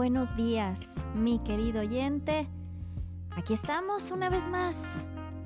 buenos 0.00 0.34
días, 0.34 0.94
mi 1.14 1.40
querido 1.40 1.82
oyente. 1.82 2.48
Aquí 3.36 3.52
estamos 3.52 4.10
una 4.10 4.30
vez 4.30 4.48
más. 4.48 4.98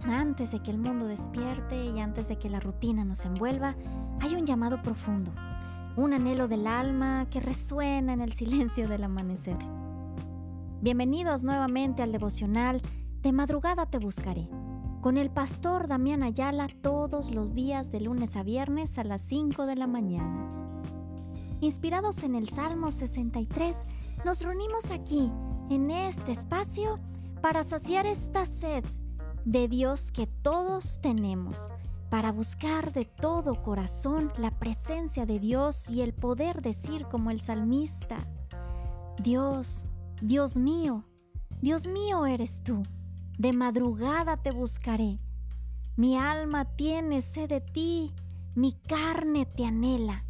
Antes 0.04 0.52
de 0.52 0.60
que 0.60 0.70
el 0.70 0.78
mundo 0.78 1.08
despierte 1.08 1.86
y 1.86 1.98
antes 1.98 2.28
de 2.28 2.38
que 2.38 2.48
la 2.48 2.60
rutina 2.60 3.04
nos 3.04 3.24
envuelva, 3.24 3.74
hay 4.20 4.36
un 4.36 4.46
llamado 4.46 4.80
profundo, 4.80 5.32
un 5.96 6.12
anhelo 6.12 6.46
del 6.46 6.68
alma 6.68 7.26
que 7.30 7.40
resuena 7.40 8.12
en 8.12 8.20
el 8.20 8.32
silencio 8.32 8.86
del 8.86 9.02
amanecer. 9.02 9.58
Bienvenidos 10.80 11.42
nuevamente 11.42 12.04
al 12.04 12.12
devocional 12.12 12.80
De 13.22 13.32
madrugada 13.32 13.86
te 13.86 13.98
buscaré, 13.98 14.48
con 15.00 15.18
el 15.18 15.30
pastor 15.30 15.88
Damián 15.88 16.22
Ayala 16.22 16.68
todos 16.80 17.34
los 17.34 17.54
días 17.54 17.90
de 17.90 18.02
lunes 18.02 18.36
a 18.36 18.44
viernes 18.44 18.98
a 18.98 19.02
las 19.02 19.22
5 19.22 19.66
de 19.66 19.74
la 19.74 19.88
mañana. 19.88 20.54
Inspirados 21.60 22.22
en 22.24 22.34
el 22.34 22.50
Salmo 22.50 22.90
63, 22.90 23.86
nos 24.24 24.40
reunimos 24.40 24.90
aquí, 24.90 25.30
en 25.70 25.90
este 25.90 26.32
espacio, 26.32 26.98
para 27.42 27.62
saciar 27.62 28.06
esta 28.06 28.44
sed 28.46 28.84
de 29.44 29.68
Dios 29.68 30.10
que 30.10 30.26
todos 30.26 30.98
tenemos, 31.00 31.74
para 32.08 32.32
buscar 32.32 32.92
de 32.92 33.04
todo 33.04 33.62
corazón 33.62 34.32
la 34.38 34.50
presencia 34.58 35.26
de 35.26 35.38
Dios 35.38 35.90
y 35.90 36.00
el 36.00 36.14
poder 36.14 36.62
decir 36.62 37.06
como 37.06 37.30
el 37.30 37.40
salmista, 37.40 38.26
Dios, 39.22 39.88
Dios 40.22 40.56
mío, 40.56 41.04
Dios 41.60 41.86
mío 41.86 42.24
eres 42.24 42.62
tú, 42.62 42.82
de 43.38 43.52
madrugada 43.52 44.38
te 44.38 44.52
buscaré, 44.52 45.20
mi 45.96 46.16
alma 46.16 46.64
tiene 46.76 47.20
sed 47.20 47.50
de 47.50 47.60
ti, 47.60 48.14
mi 48.54 48.72
carne 48.72 49.44
te 49.44 49.66
anhela 49.66 50.24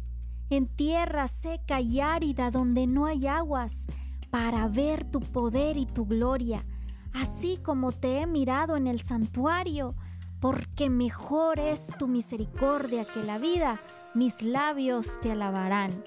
en 0.49 0.67
tierra 0.67 1.27
seca 1.27 1.81
y 1.81 1.99
árida 1.99 2.51
donde 2.51 2.87
no 2.87 3.05
hay 3.05 3.27
aguas, 3.27 3.87
para 4.29 4.67
ver 4.67 5.09
tu 5.09 5.21
poder 5.21 5.77
y 5.77 5.85
tu 5.85 6.05
gloria, 6.05 6.65
así 7.13 7.57
como 7.63 7.93
te 7.93 8.19
he 8.19 8.27
mirado 8.27 8.75
en 8.75 8.85
el 8.85 8.99
santuario, 8.99 9.95
porque 10.41 10.89
mejor 10.89 11.57
es 11.57 11.93
tu 11.97 12.07
misericordia 12.07 13.05
que 13.05 13.23
la 13.23 13.37
vida, 13.37 13.79
mis 14.13 14.41
labios 14.41 15.19
te 15.21 15.31
alabarán. 15.31 16.03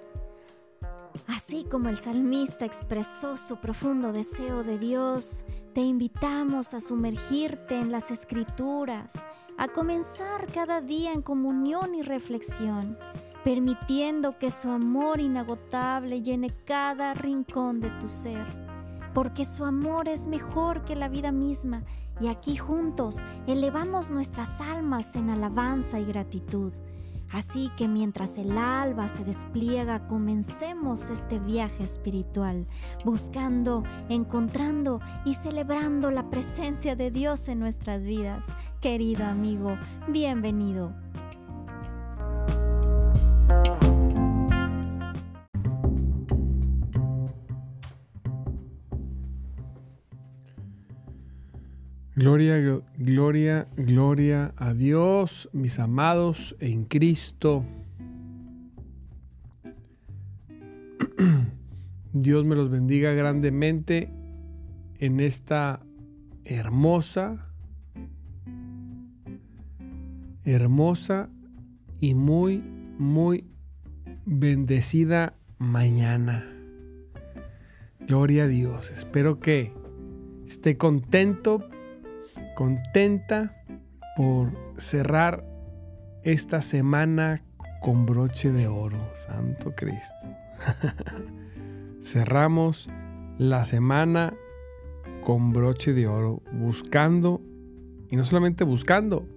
Así 1.26 1.64
como 1.64 1.88
el 1.88 1.96
salmista 1.96 2.64
expresó 2.64 3.36
su 3.36 3.56
profundo 3.56 4.12
deseo 4.12 4.62
de 4.62 4.78
Dios, 4.78 5.44
te 5.74 5.80
invitamos 5.80 6.74
a 6.74 6.80
sumergirte 6.80 7.78
en 7.78 7.90
las 7.90 8.10
escrituras, 8.10 9.14
a 9.56 9.68
comenzar 9.68 10.46
cada 10.52 10.80
día 10.80 11.12
en 11.12 11.22
comunión 11.22 11.94
y 11.94 12.02
reflexión 12.02 12.98
permitiendo 13.48 14.36
que 14.36 14.50
su 14.50 14.68
amor 14.68 15.20
inagotable 15.20 16.20
llene 16.22 16.50
cada 16.66 17.14
rincón 17.14 17.80
de 17.80 17.88
tu 17.92 18.06
ser, 18.06 18.44
porque 19.14 19.46
su 19.46 19.64
amor 19.64 20.06
es 20.06 20.28
mejor 20.28 20.84
que 20.84 20.94
la 20.94 21.08
vida 21.08 21.32
misma 21.32 21.82
y 22.20 22.26
aquí 22.26 22.58
juntos 22.58 23.24
elevamos 23.46 24.10
nuestras 24.10 24.60
almas 24.60 25.16
en 25.16 25.30
alabanza 25.30 25.98
y 25.98 26.04
gratitud. 26.04 26.74
Así 27.32 27.70
que 27.78 27.88
mientras 27.88 28.36
el 28.36 28.58
alba 28.58 29.08
se 29.08 29.24
despliega, 29.24 30.06
comencemos 30.08 31.08
este 31.08 31.38
viaje 31.38 31.84
espiritual, 31.84 32.66
buscando, 33.02 33.82
encontrando 34.10 35.00
y 35.24 35.32
celebrando 35.32 36.10
la 36.10 36.28
presencia 36.28 36.96
de 36.96 37.10
Dios 37.10 37.48
en 37.48 37.60
nuestras 37.60 38.02
vidas. 38.02 38.44
Querido 38.82 39.24
amigo, 39.24 39.78
bienvenido. 40.06 40.92
Gloria, 52.18 52.82
gloria, 52.96 53.68
gloria 53.76 54.52
a 54.56 54.74
Dios, 54.74 55.48
mis 55.52 55.78
amados 55.78 56.56
en 56.58 56.84
Cristo. 56.84 57.64
Dios 62.12 62.44
me 62.44 62.56
los 62.56 62.72
bendiga 62.72 63.12
grandemente 63.12 64.10
en 64.98 65.20
esta 65.20 65.78
hermosa, 66.44 67.52
hermosa 70.44 71.30
y 72.00 72.14
muy, 72.14 72.64
muy 72.98 73.44
bendecida 74.26 75.34
mañana. 75.58 76.44
Gloria 78.08 78.42
a 78.42 78.48
Dios. 78.48 78.90
Espero 78.90 79.38
que 79.38 79.72
esté 80.48 80.76
contento 80.76 81.68
contenta 82.58 83.54
por 84.16 84.50
cerrar 84.78 85.44
esta 86.24 86.60
semana 86.60 87.44
con 87.80 88.04
broche 88.04 88.50
de 88.50 88.66
oro, 88.66 88.98
Santo 89.14 89.76
Cristo. 89.76 90.26
Cerramos 92.02 92.88
la 93.38 93.64
semana 93.64 94.34
con 95.24 95.52
broche 95.52 95.92
de 95.92 96.08
oro, 96.08 96.42
buscando, 96.52 97.40
y 98.10 98.16
no 98.16 98.24
solamente 98.24 98.64
buscando, 98.64 99.28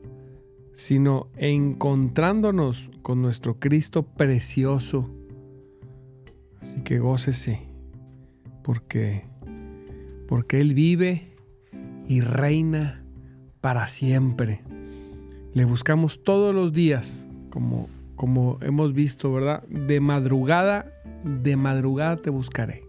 sino 0.74 1.28
encontrándonos 1.38 2.90
con 3.03 3.22
nuestro 3.22 3.59
Cristo 3.59 4.02
precioso. 4.02 5.12
Así 6.59 6.82
que 6.82 6.98
gócese, 6.98 7.68
porque, 8.64 9.26
porque 10.28 10.59
Él 10.59 10.74
vive 10.74 11.36
y 12.08 12.22
reina 12.22 13.00
para 13.61 13.88
siempre. 13.88 14.61
Le 15.53 15.66
buscamos 15.66 16.23
todos 16.23 16.53
los 16.53 16.73
días, 16.73 17.27
como, 17.49 17.88
como 18.16 18.57
hemos 18.61 18.94
visto, 18.94 19.31
¿verdad? 19.31 19.63
De 19.67 19.99
madrugada, 19.99 20.91
de 21.23 21.55
madrugada 21.55 22.17
te 22.17 22.29
buscaré. 22.29 22.83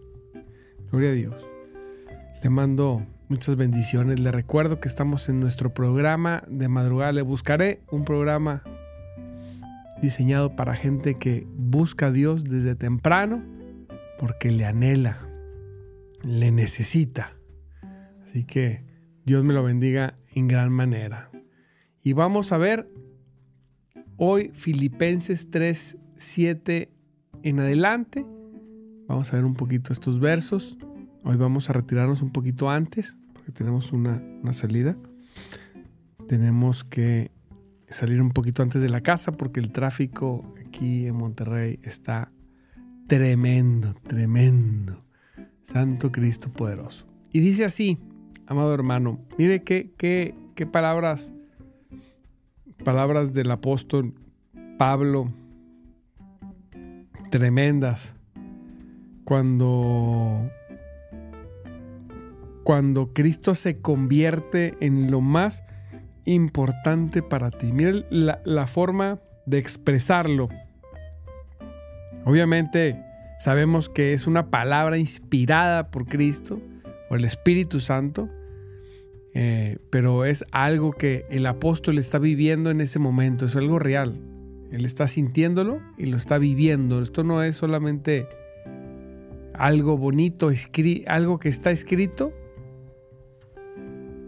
Gloria 0.91 1.09
a 1.11 1.13
Dios. 1.13 1.45
Le 2.43 2.49
mando 2.49 3.05
muchas 3.29 3.55
bendiciones. 3.55 4.19
Le 4.19 4.31
recuerdo 4.31 4.79
que 4.79 4.87
estamos 4.87 5.29
en 5.29 5.39
nuestro 5.39 5.73
programa 5.73 6.43
de 6.47 6.67
madrugada 6.67 7.11
le 7.11 7.21
buscaré, 7.21 7.81
un 7.91 8.03
programa 8.05 8.63
diseñado 10.01 10.55
para 10.55 10.75
gente 10.75 11.15
que 11.15 11.47
busca 11.55 12.07
a 12.07 12.11
Dios 12.11 12.43
desde 12.43 12.75
temprano 12.75 13.41
porque 14.19 14.51
le 14.51 14.65
anhela, 14.65 15.17
le 16.23 16.51
necesita. 16.51 17.33
Así 18.25 18.43
que 18.43 18.83
Dios 19.25 19.43
me 19.43 19.53
lo 19.53 19.63
bendiga 19.63 20.15
en 20.35 20.47
gran 20.47 20.71
manera. 20.71 21.29
Y 22.03 22.13
vamos 22.13 22.51
a 22.51 22.57
ver 22.57 22.89
hoy 24.17 24.51
Filipenses 24.53 25.49
3, 25.49 25.97
7 26.17 26.89
en 27.43 27.59
adelante. 27.59 28.25
Vamos 29.07 29.31
a 29.31 29.35
ver 29.35 29.45
un 29.45 29.53
poquito 29.53 29.93
estos 29.93 30.19
versos. 30.19 30.77
Hoy 31.23 31.37
vamos 31.37 31.69
a 31.69 31.73
retirarnos 31.73 32.21
un 32.21 32.31
poquito 32.31 32.69
antes, 32.69 33.17
porque 33.33 33.51
tenemos 33.51 33.91
una, 33.91 34.21
una 34.41 34.53
salida. 34.53 34.97
Tenemos 36.27 36.83
que 36.83 37.31
salir 37.89 38.21
un 38.21 38.31
poquito 38.31 38.63
antes 38.63 38.81
de 38.81 38.89
la 38.89 39.01
casa 39.01 39.31
porque 39.31 39.59
el 39.59 39.71
tráfico 39.71 40.53
aquí 40.65 41.05
en 41.05 41.15
Monterrey 41.15 41.79
está 41.83 42.31
tremendo, 43.07 43.93
tremendo. 44.07 45.03
Santo 45.63 46.11
Cristo 46.11 46.51
poderoso. 46.51 47.07
Y 47.31 47.39
dice 47.39 47.65
así, 47.65 47.97
amado 48.47 48.73
hermano, 48.73 49.19
mire 49.37 49.63
qué, 49.63 49.91
qué, 49.97 50.35
qué 50.55 50.65
palabras, 50.65 51.33
palabras 52.83 53.33
del 53.33 53.51
apóstol 53.51 54.13
Pablo, 54.77 55.31
tremendas, 57.29 58.13
cuando, 59.23 60.49
cuando 62.63 63.13
Cristo 63.13 63.55
se 63.55 63.79
convierte 63.79 64.75
en 64.81 65.09
lo 65.09 65.21
más 65.21 65.63
importante 66.25 67.21
para 67.21 67.51
ti. 67.51 67.71
Mire 67.71 68.05
la, 68.09 68.41
la 68.45 68.67
forma 68.67 69.19
de 69.45 69.57
expresarlo. 69.57 70.49
Obviamente 72.25 73.01
sabemos 73.39 73.89
que 73.89 74.13
es 74.13 74.27
una 74.27 74.49
palabra 74.49 74.97
inspirada 74.97 75.89
por 75.91 76.05
Cristo 76.05 76.61
el 77.15 77.25
Espíritu 77.25 77.79
Santo, 77.79 78.29
eh, 79.33 79.77
pero 79.89 80.25
es 80.25 80.45
algo 80.51 80.91
que 80.91 81.25
el 81.29 81.45
apóstol 81.45 81.97
está 81.97 82.19
viviendo 82.19 82.69
en 82.69 82.81
ese 82.81 82.99
momento, 82.99 83.45
es 83.45 83.55
algo 83.55 83.79
real. 83.79 84.19
Él 84.71 84.85
está 84.85 85.07
sintiéndolo 85.07 85.81
y 85.97 86.07
lo 86.07 86.17
está 86.17 86.37
viviendo. 86.37 87.01
Esto 87.01 87.23
no 87.23 87.43
es 87.43 87.55
solamente 87.55 88.27
algo 89.53 89.97
bonito, 89.97 90.49
algo 91.07 91.39
que 91.39 91.49
está 91.49 91.71
escrito 91.71 92.33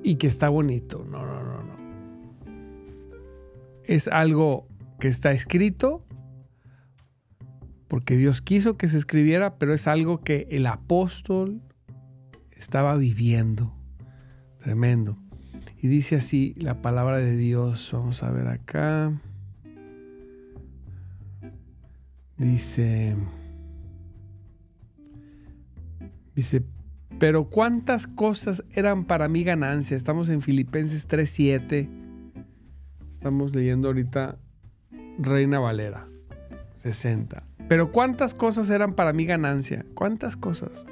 y 0.03 0.15
que 0.15 0.27
está 0.27 0.49
bonito. 0.49 1.05
No, 1.09 1.25
no, 1.25 1.43
no, 1.43 1.63
no. 1.63 1.75
Es 3.83 4.07
algo 4.07 4.67
que 4.99 5.07
está 5.07 5.31
escrito 5.31 6.05
porque 7.87 8.17
Dios 8.17 8.41
quiso 8.41 8.77
que 8.77 8.87
se 8.87 8.97
escribiera, 8.97 9.57
pero 9.57 9.73
es 9.73 9.87
algo 9.87 10.21
que 10.21 10.47
el 10.51 10.65
apóstol 10.67 11.61
estaba 12.51 12.95
viviendo. 12.95 13.74
Tremendo. 14.65 15.15
Y 15.79 15.87
dice 15.87 16.15
así 16.15 16.55
la 16.57 16.81
palabra 16.81 17.19
de 17.19 17.37
Dios. 17.37 17.91
Vamos 17.93 18.23
a 18.23 18.31
ver 18.31 18.47
acá. 18.47 19.13
Dice, 22.35 23.15
dice, 26.33 26.63
pero 27.19 27.47
cuántas 27.51 28.07
cosas 28.07 28.63
eran 28.73 29.03
para 29.03 29.27
mí 29.27 29.43
ganancia. 29.43 29.95
Estamos 29.95 30.29
en 30.29 30.41
Filipenses 30.41 31.07
3.7. 31.07 31.87
Estamos 33.11 33.55
leyendo 33.55 33.89
ahorita 33.89 34.39
Reina 35.19 35.59
Valera 35.59 36.07
60. 36.77 37.43
Pero 37.69 37.91
cuántas 37.91 38.33
cosas 38.33 38.71
eran 38.71 38.93
para 38.93 39.13
mí 39.13 39.25
ganancia. 39.25 39.85
¿Cuántas 39.93 40.35
cosas? 40.35 40.87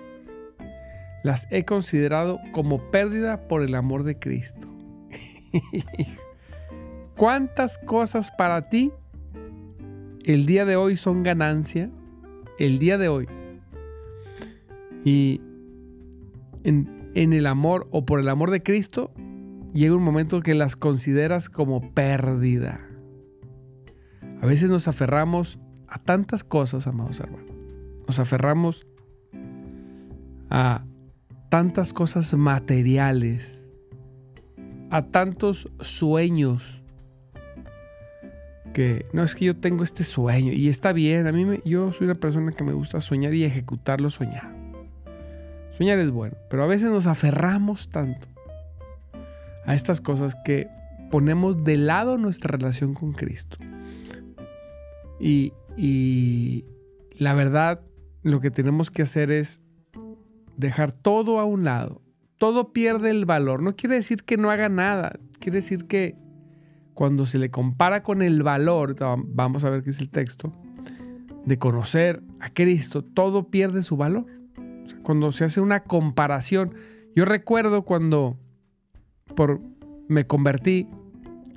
Las 1.24 1.48
he 1.52 1.64
considerado 1.64 2.40
como 2.52 2.92
pérdida 2.92 3.48
por 3.48 3.64
el 3.64 3.76
amor 3.76 4.04
de 4.04 4.20
Cristo. 4.20 4.68
¿Cuántas 7.18 7.78
cosas 7.78 8.32
para 8.32 8.70
ti 8.70 8.92
el 10.26 10.46
día 10.46 10.66
de 10.66 10.76
hoy 10.76 10.98
son 10.98 11.24
ganancia? 11.24 11.90
El 12.60 12.80
día 12.80 12.98
de 12.98 13.08
hoy. 13.08 13.28
Y 15.06 15.42
en, 16.64 16.88
el 17.14 17.46
amor 17.46 17.88
o 17.92 18.06
por 18.06 18.20
el 18.20 18.30
amor 18.30 18.52
de 18.52 18.64
Cristo, 18.64 19.12
llega 19.74 19.96
un 19.96 20.04
momento 20.04 20.42
que 20.42 20.54
las 20.54 20.76
consideras 20.76 21.50
como 21.50 21.94
pérdida. 21.94 22.82
A 24.42 24.46
veces 24.46 24.70
nos 24.70 24.88
aferramos 24.88 25.60
a 25.88 26.00
tantas 26.00 26.44
cosas, 26.44 26.88
amados 26.88 27.20
hermanos. 27.20 27.52
Nos 28.08 28.20
aferramos 28.20 28.88
a 30.50 30.86
tantas 31.54 31.94
cosas 31.94 32.34
materiales, 32.34 33.70
a 34.90 35.04
tantos 35.04 35.72
sueños 35.82 36.82
que 38.74 39.06
no 39.14 39.22
es 39.22 39.36
que 39.36 39.46
yo 39.46 39.56
tengo 39.56 39.84
este 39.84 40.04
sueño 40.04 40.52
y 40.52 40.68
está 40.68 40.94
bien, 40.94 41.28
a 41.28 41.32
mí 41.32 41.46
me, 41.46 41.62
yo 41.64 41.92
soy 41.92 42.06
una 42.06 42.16
persona 42.16 42.52
que 42.54 42.64
me 42.64 42.74
gusta 42.74 43.02
soñar 43.02 43.36
y 43.36 43.44
ejecutarlo 43.44 44.10
soñar. 44.10 44.52
Soñar 45.78 46.00
es 46.00 46.10
bueno, 46.10 46.36
pero 46.50 46.64
a 46.64 46.66
veces 46.66 46.90
nos 46.90 47.06
aferramos 47.06 47.88
tanto 47.88 48.28
a 49.68 49.76
estas 49.76 50.02
cosas 50.02 50.36
que 50.44 50.70
ponemos 51.12 51.64
de 51.64 51.78
lado 51.78 52.18
nuestra 52.18 52.58
relación 52.58 52.96
con 52.96 53.14
Cristo. 53.14 53.58
Y, 55.20 55.54
y 55.78 56.66
la 57.12 57.36
verdad, 57.36 57.82
lo 58.24 58.40
que 58.40 58.50
tenemos 58.50 58.90
que 58.90 59.04
hacer 59.04 59.30
es 59.30 59.62
dejar 60.58 60.94
todo 60.94 61.40
a 61.40 61.46
un 61.46 61.64
lado. 61.64 62.02
Todo 62.38 62.74
pierde 62.74 63.10
el 63.10 63.26
valor. 63.26 63.62
No 63.62 63.76
quiere 63.76 63.96
decir 63.96 64.24
que 64.24 64.38
no 64.38 64.50
haga 64.52 64.70
nada. 64.70 65.20
Quiere 65.40 65.58
decir 65.58 65.86
que 65.86 66.16
cuando 66.94 67.26
se 67.26 67.40
le 67.40 67.50
compara 67.50 68.04
con 68.04 68.22
el 68.22 68.44
valor, 68.44 68.96
vamos 69.28 69.64
a 69.64 69.70
ver 69.70 69.84
qué 69.84 69.90
es 69.90 70.00
el 70.00 70.10
texto, 70.10 70.54
de 71.46 71.58
conocer 71.58 72.24
a 72.40 72.50
Cristo, 72.50 73.04
todo 73.04 73.50
pierde 73.50 73.84
su 73.84 73.98
valor 73.98 74.26
cuando 75.02 75.32
se 75.32 75.46
hace 75.46 75.62
una 75.62 75.84
comparación. 75.84 76.76
Yo 77.16 77.26
recuerdo 77.26 77.84
cuando 77.84 78.38
por, 79.36 79.62
me 80.08 80.26
convertí, 80.28 80.88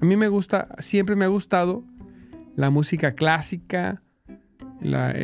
a 0.01 0.05
mí 0.05 0.17
me 0.17 0.29
gusta, 0.29 0.69
siempre 0.79 1.17
me 1.17 1.25
ha 1.25 1.29
gustado 1.29 1.85
la 2.55 2.71
música 2.71 3.13
clásica, 3.13 4.03
la, 4.81 5.15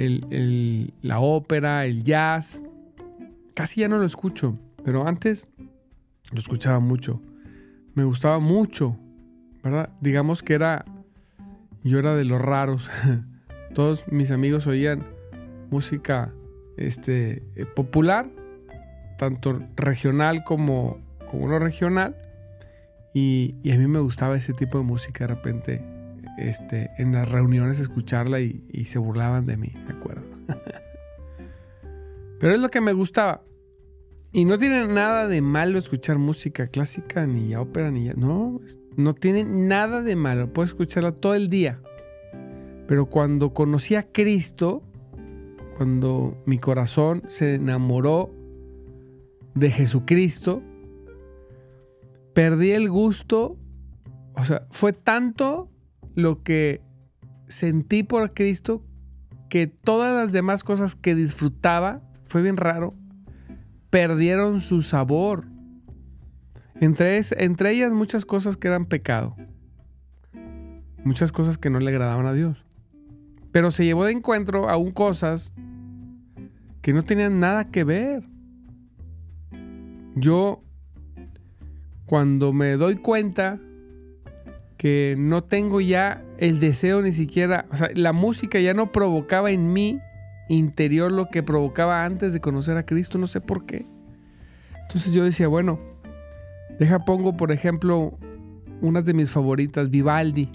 la 1.02 1.20
ópera, 1.20 1.86
el 1.86 2.04
jazz. 2.04 2.62
Casi 3.54 3.81
ya 3.81 3.88
no 3.88 3.99
lo 3.99 4.04
escucho, 4.04 4.58
pero 4.84 5.06
antes 5.06 5.52
lo 6.32 6.40
escuchaba 6.40 6.81
mucho. 6.81 7.20
Me 7.94 8.04
gustaba 8.04 8.38
mucho, 8.38 8.96
¿verdad? 9.62 9.90
Digamos 10.00 10.43
que 10.43 10.54
era, 10.54 10.84
yo 11.84 11.99
era 11.99 12.14
de 12.14 12.25
los 12.25 12.40
raros. 12.40 12.90
Todos 13.75 14.10
mis 14.10 14.31
amigos 14.31 14.66
oían 14.66 15.06
música 15.70 16.32
este, 16.76 17.43
eh, 17.56 17.66
popular, 17.66 18.31
tanto 19.19 19.62
regional 19.76 20.44
como, 20.44 20.99
como 21.31 21.49
no 21.49 21.58
regional. 21.58 22.16
Y, 23.14 23.56
a 23.70 23.76
mí 23.76 23.87
me 23.87 24.00
gustaba 24.00 24.37
ese 24.37 24.54
tipo 24.54 24.78
de 24.78 24.84
música 24.84 25.26
de 25.26 25.34
repente. 25.34 25.84
Este, 26.38 26.90
en 26.96 27.12
las 27.12 27.31
reuniones 27.31 27.78
escucharla 27.78 28.40
y, 28.40 28.84
se 28.87 28.99
burlaban 28.99 29.44
de 29.44 29.58
mí, 29.58 29.72
me 29.87 29.93
acuerdo. 29.93 30.25
Pero 32.42 32.54
es 32.54 32.60
lo 32.60 32.70
que 32.70 32.80
me 32.80 32.92
gustaba. 32.92 33.44
Y 34.32 34.46
no 34.46 34.58
tiene 34.58 34.88
nada 34.88 35.28
de 35.28 35.40
malo 35.40 35.78
escuchar 35.78 36.18
música 36.18 36.66
clásica, 36.66 37.24
ni 37.24 37.54
ópera, 37.54 37.92
ni. 37.92 38.08
No, 38.16 38.58
no 38.96 39.14
tiene 39.14 39.44
nada 39.44 40.02
de 40.02 40.16
malo. 40.16 40.52
Puedes 40.52 40.70
escucharla 40.70 41.12
todo 41.12 41.36
el 41.36 41.48
día. 41.48 41.80
Pero 42.88 43.06
cuando 43.06 43.54
conocí 43.54 43.94
a 43.94 44.10
Cristo, 44.10 44.82
cuando 45.76 46.36
mi 46.44 46.58
corazón 46.58 47.22
se 47.28 47.54
enamoró 47.54 48.34
de 49.54 49.70
Jesucristo, 49.70 50.64
perdí 52.34 52.72
el 52.72 52.90
gusto, 52.90 53.56
o 54.34 54.42
sea, 54.42 54.66
fue 54.72 54.92
tanto 54.92 55.70
lo 56.16 56.42
que 56.42 56.82
sentí 57.46 58.02
por 58.02 58.34
Cristo 58.34 58.82
que 59.48 59.68
todas 59.68 60.12
las 60.12 60.32
demás 60.32 60.64
cosas 60.64 60.96
que 60.96 61.14
disfrutaba, 61.14 62.02
fue 62.32 62.40
bien 62.40 62.56
raro, 62.56 62.94
perdieron 63.90 64.62
su 64.62 64.81
sabor. 64.81 65.44
Entre, 66.81 67.20
entre 67.37 67.73
ellas 67.73 67.93
muchas 67.93 68.25
cosas 68.25 68.56
que 68.56 68.69
eran 68.69 68.87
pecado. 68.87 69.37
Muchas 71.05 71.31
cosas 71.31 71.58
que 71.58 71.69
no 71.69 71.79
le 71.79 71.90
agradaban 71.90 72.25
a 72.25 72.32
Dios. 72.32 72.64
Pero 73.52 73.70
se 73.70 73.84
llevó 73.84 74.06
de 74.06 74.12
encuentro 74.12 74.70
aún 74.70 74.93
cosas 74.93 75.52
que 76.81 76.94
no 76.94 77.05
tenían 77.05 77.38
nada 77.38 77.70
que 77.70 77.84
ver. 77.84 78.25
Yo, 80.14 80.62
cuando 82.06 82.55
me 82.55 82.73
doy 82.73 82.96
cuenta 82.96 83.61
que 84.78 85.17
no 85.19 85.44
tengo 85.44 85.82
ya 85.82 86.25
el 86.38 86.61
deseo 86.61 87.02
ni 87.02 87.12
siquiera, 87.12 87.67
o 87.70 87.76
sea, 87.76 87.90
la 87.94 88.14
música 88.14 88.58
ya 88.58 88.73
no 88.73 88.90
provocaba 88.90 89.50
en 89.50 89.75
mí 89.75 90.00
interior 90.56 91.11
lo 91.11 91.28
que 91.28 91.42
provocaba 91.42 92.04
antes 92.04 92.32
de 92.32 92.40
conocer 92.40 92.76
a 92.76 92.85
Cristo, 92.85 93.18
no 93.18 93.26
sé 93.26 93.40
por 93.40 93.66
qué. 93.66 93.87
Entonces 94.82 95.12
yo 95.12 95.25
decía, 95.25 95.49
bueno, 95.49 95.80
deja 96.78 97.04
pongo 97.04 97.37
por 97.37 97.52
ejemplo 97.52 98.18
unas 98.80 99.04
de 99.04 99.14
mis 99.14 99.30
favoritas, 99.30 99.90
Vivaldi. 99.90 100.50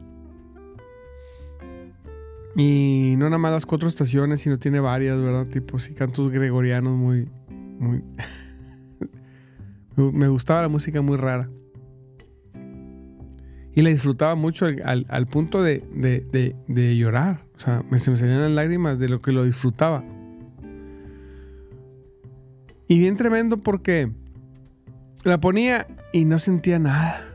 Y 2.56 3.16
no 3.18 3.26
nada 3.26 3.38
más 3.38 3.52
las 3.52 3.66
cuatro 3.66 3.88
estaciones, 3.88 4.42
sino 4.42 4.58
tiene 4.58 4.80
varias, 4.80 5.22
¿verdad? 5.22 5.48
Tipo, 5.48 5.78
sí, 5.78 5.94
cantos 5.94 6.32
gregorianos 6.32 6.98
muy. 6.98 7.30
muy 7.80 8.04
me 9.96 10.28
gustaba 10.28 10.64
la 10.64 10.68
música 10.68 11.02
muy 11.02 11.18
rara. 11.18 11.50
Y 13.76 13.84
la 13.84 13.90
disfrutaba 13.90 14.34
mucho 14.34 14.66
al, 14.66 15.26
punto 15.28 15.62
de, 15.62 15.84
de, 16.68 16.98
llorar. 16.98 17.47
O 17.58 17.60
sea, 17.60 17.84
me, 17.90 17.98
se 17.98 18.12
me 18.12 18.18
salían 18.18 18.42
las 18.42 18.52
lágrimas 18.52 19.00
de 19.00 19.10
lo 19.10 19.20
que 19.20 19.32
lo 19.32 19.44
disfrutaba. 19.44 20.04
Y 22.88 23.00
bien 23.00 23.18
tremendo 23.18 23.58
porque 23.58 24.12
la 25.24 25.42
ponía 25.42 25.88
y 26.14 26.26
no 26.26 26.40
sentía 26.40 26.80
nada. 26.80 27.28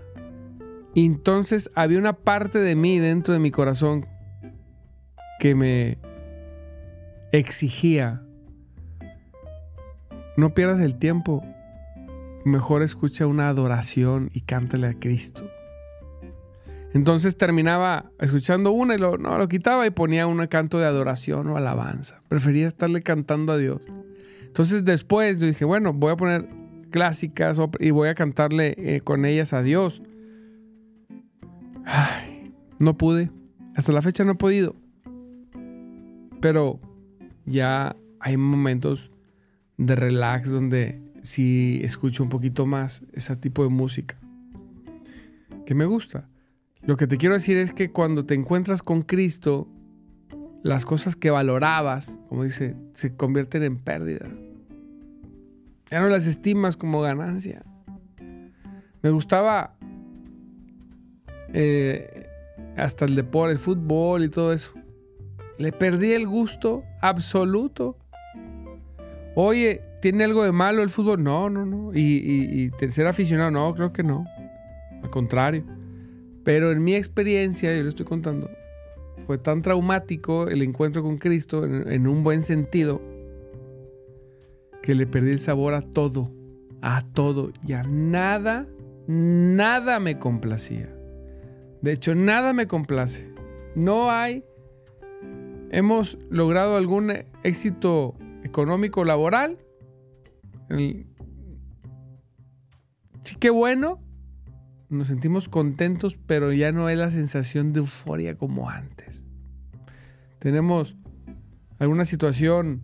Y 0.95 1.05
entonces 1.05 1.71
había 1.75 1.99
una 1.99 2.13
parte 2.13 2.59
de 2.59 2.77
mí 2.77 2.99
dentro 2.99 3.35
de 3.35 3.41
mi 3.41 3.51
corazón 3.51 4.07
que 5.41 5.55
me 5.55 5.99
exigía, 7.33 8.23
no 10.37 10.55
pierdas 10.55 10.81
el 10.81 10.99
tiempo, 10.99 11.43
mejor 12.45 12.83
escucha 12.83 13.27
una 13.27 13.49
adoración 13.49 14.31
y 14.33 14.43
cántale 14.43 14.87
a 14.87 14.95
Cristo. 14.95 15.51
Entonces 16.95 17.37
terminaba 17.37 18.11
escuchando 18.19 18.73
una 18.73 18.95
y 18.95 18.99
lo, 18.99 19.17
no, 19.17 19.39
lo 19.39 19.49
quitaba 19.49 19.87
y 19.87 19.91
ponía 19.91 20.27
un 20.27 20.47
canto 20.47 20.79
de 20.79 20.85
adoración 20.85 21.49
o 21.49 21.57
alabanza. 21.57 22.23
Prefería 22.29 22.69
estarle 22.69 23.03
cantando 23.03 23.53
a 23.53 23.57
Dios. 23.57 23.81
Entonces 24.43 24.85
después 24.85 25.39
yo 25.39 25.47
dije, 25.47 25.65
bueno, 25.65 25.95
voy 25.95 26.13
a 26.13 26.17
poner 26.17 26.49
clásicas 26.91 27.59
y 27.81 27.91
voy 27.91 28.09
a 28.11 28.15
cantarle 28.15 28.75
eh, 28.77 29.01
con 29.01 29.25
ellas 29.25 29.55
a 29.55 29.63
Dios. 29.63 30.03
Ay, 31.87 32.53
no 32.79 32.99
pude. 32.99 33.31
Hasta 33.75 33.93
la 33.93 34.03
fecha 34.03 34.25
no 34.25 34.33
he 34.33 34.37
podido. 34.37 34.77
Pero 36.41 36.79
ya 37.47 37.97
hay 38.21 38.37
momentos 38.37 39.11
de 39.79 39.97
relax 39.97 40.51
donde 40.51 41.03
sí 41.23 41.81
escucho 41.83 42.23
un 42.23 42.29
poquito 42.29 42.67
más 42.67 43.03
ese 43.13 43.35
tipo 43.37 43.65
de 43.65 43.71
música 43.71 44.19
que 45.65 45.75
me 45.75 45.87
gusta. 45.87 46.29
Lo 46.85 46.97
que 46.97 47.07
te 47.07 47.17
quiero 47.17 47.35
decir 47.35 47.57
es 47.59 47.73
que 47.73 47.93
cuando 47.93 48.27
te 48.27 48.35
encuentras 48.35 48.83
con 48.83 49.03
Cristo, 49.03 49.69
las 50.63 50.85
cosas 50.85 51.15
que 51.15 51.31
valorabas, 51.31 52.19
como 52.29 52.43
dice, 52.43 52.77
se 52.93 53.15
convierten 53.15 53.63
en 53.63 53.79
pérdida. 53.79 54.29
Ya 55.91 56.01
no 56.01 56.09
las 56.09 56.27
estimas 56.27 56.77
como 56.77 57.01
ganancia. 57.01 57.63
Me 59.03 59.11
gustaba 59.11 59.77
eh, 61.53 62.27
hasta 62.77 63.05
el 63.05 63.15
deporte, 63.15 63.53
el 63.53 63.59
fútbol 63.59 64.25
y 64.25 64.29
todo 64.29 64.53
eso. 64.53 64.75
Le 65.59 65.71
perdí 65.71 66.13
el 66.13 66.27
gusto 66.27 66.83
absoluto. 67.01 67.97
Oye, 69.37 69.83
¿tiene 70.01 70.25
algo 70.25 70.43
de 70.43 70.53
malo 70.53 70.83
el 70.83 70.89
fútbol? 70.89 71.23
No, 71.23 71.49
no, 71.49 71.65
no. 71.65 71.95
Y, 71.95 72.71
y, 72.81 72.91
ser 72.91 73.07
aficionado, 73.07 73.51
no, 73.53 73.73
creo 73.75 73.93
que 73.93 74.03
no. 74.03 74.25
Al 75.03 75.11
contrario. 75.11 75.65
Pero 76.45 76.73
en 76.73 76.83
mi 76.83 76.95
experiencia, 76.95 77.75
yo 77.77 77.83
le 77.83 77.89
estoy 77.89 78.07
contando, 78.07 78.51
fue 79.27 79.39
tan 79.39 79.63
traumático 79.63 80.49
el 80.49 80.63
encuentro 80.63 81.03
con 81.03 81.19
Cristo 81.19 81.65
en, 81.65 82.07
un 82.07 82.25
buen 82.25 82.43
sentido 82.43 83.01
que 84.83 84.95
le 84.95 85.07
perdí 85.07 85.31
el 85.31 85.39
sabor 85.39 85.75
a 85.75 85.83
todo, 85.83 86.31
a 86.81 87.05
todo 87.13 87.53
y 87.67 87.75
a 87.75 87.85
nada, 87.85 88.67
nada 89.07 90.01
me 90.01 90.19
complacía. 90.19 90.85
De 91.81 91.93
hecho, 91.93 92.15
nada 92.15 92.53
me 92.53 92.67
complace. 92.67 93.33
No 93.77 94.11
hay, 94.11 94.45
hemos 95.71 96.19
logrado 96.31 96.77
algún 96.77 97.13
éxito 97.45 98.17
económico 98.43 99.05
laboral. 99.05 99.59
sí 103.23 103.37
que 103.39 103.51
bueno, 103.51 104.01
nos 104.93 105.09
sentimos 105.09 105.49
contentos, 105.49 106.19
pero 106.27 106.53
ya 106.53 106.73
no 106.73 106.89
es 106.89 106.99
la 106.99 107.11
sensación 107.11 107.73
de 107.73 107.81
euforia 107.81 108.37
como 108.37 108.71
antes. 108.71 109.25
Tenemos 110.39 110.97
alguna 111.79 112.05
situación 112.05 112.83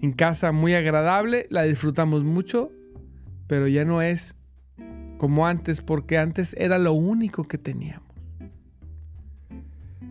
en 0.00 0.12
casa 0.12 0.52
muy 0.52 0.74
agradable, 0.74 1.46
la 1.50 1.64
disfrutamos 1.64 2.24
mucho, 2.24 2.70
pero 3.46 3.66
ya 3.66 3.84
no 3.84 4.02
es 4.02 4.36
como 5.18 5.46
antes, 5.46 5.80
porque 5.80 6.18
antes 6.18 6.54
era 6.58 6.78
lo 6.78 6.92
único 6.92 7.44
que 7.44 7.58
teníamos. 7.58 8.08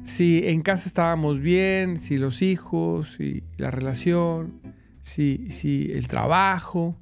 Si 0.04 0.48
en 0.48 0.62
casa 0.62 0.88
estábamos 0.88 1.40
bien, 1.40 1.98
si 1.98 2.18
los 2.18 2.42
hijos, 2.42 3.16
si 3.18 3.44
la 3.58 3.72
relación, 3.72 4.62
si, 5.02 5.52
si 5.52 5.92
el 5.92 6.08
trabajo, 6.08 7.02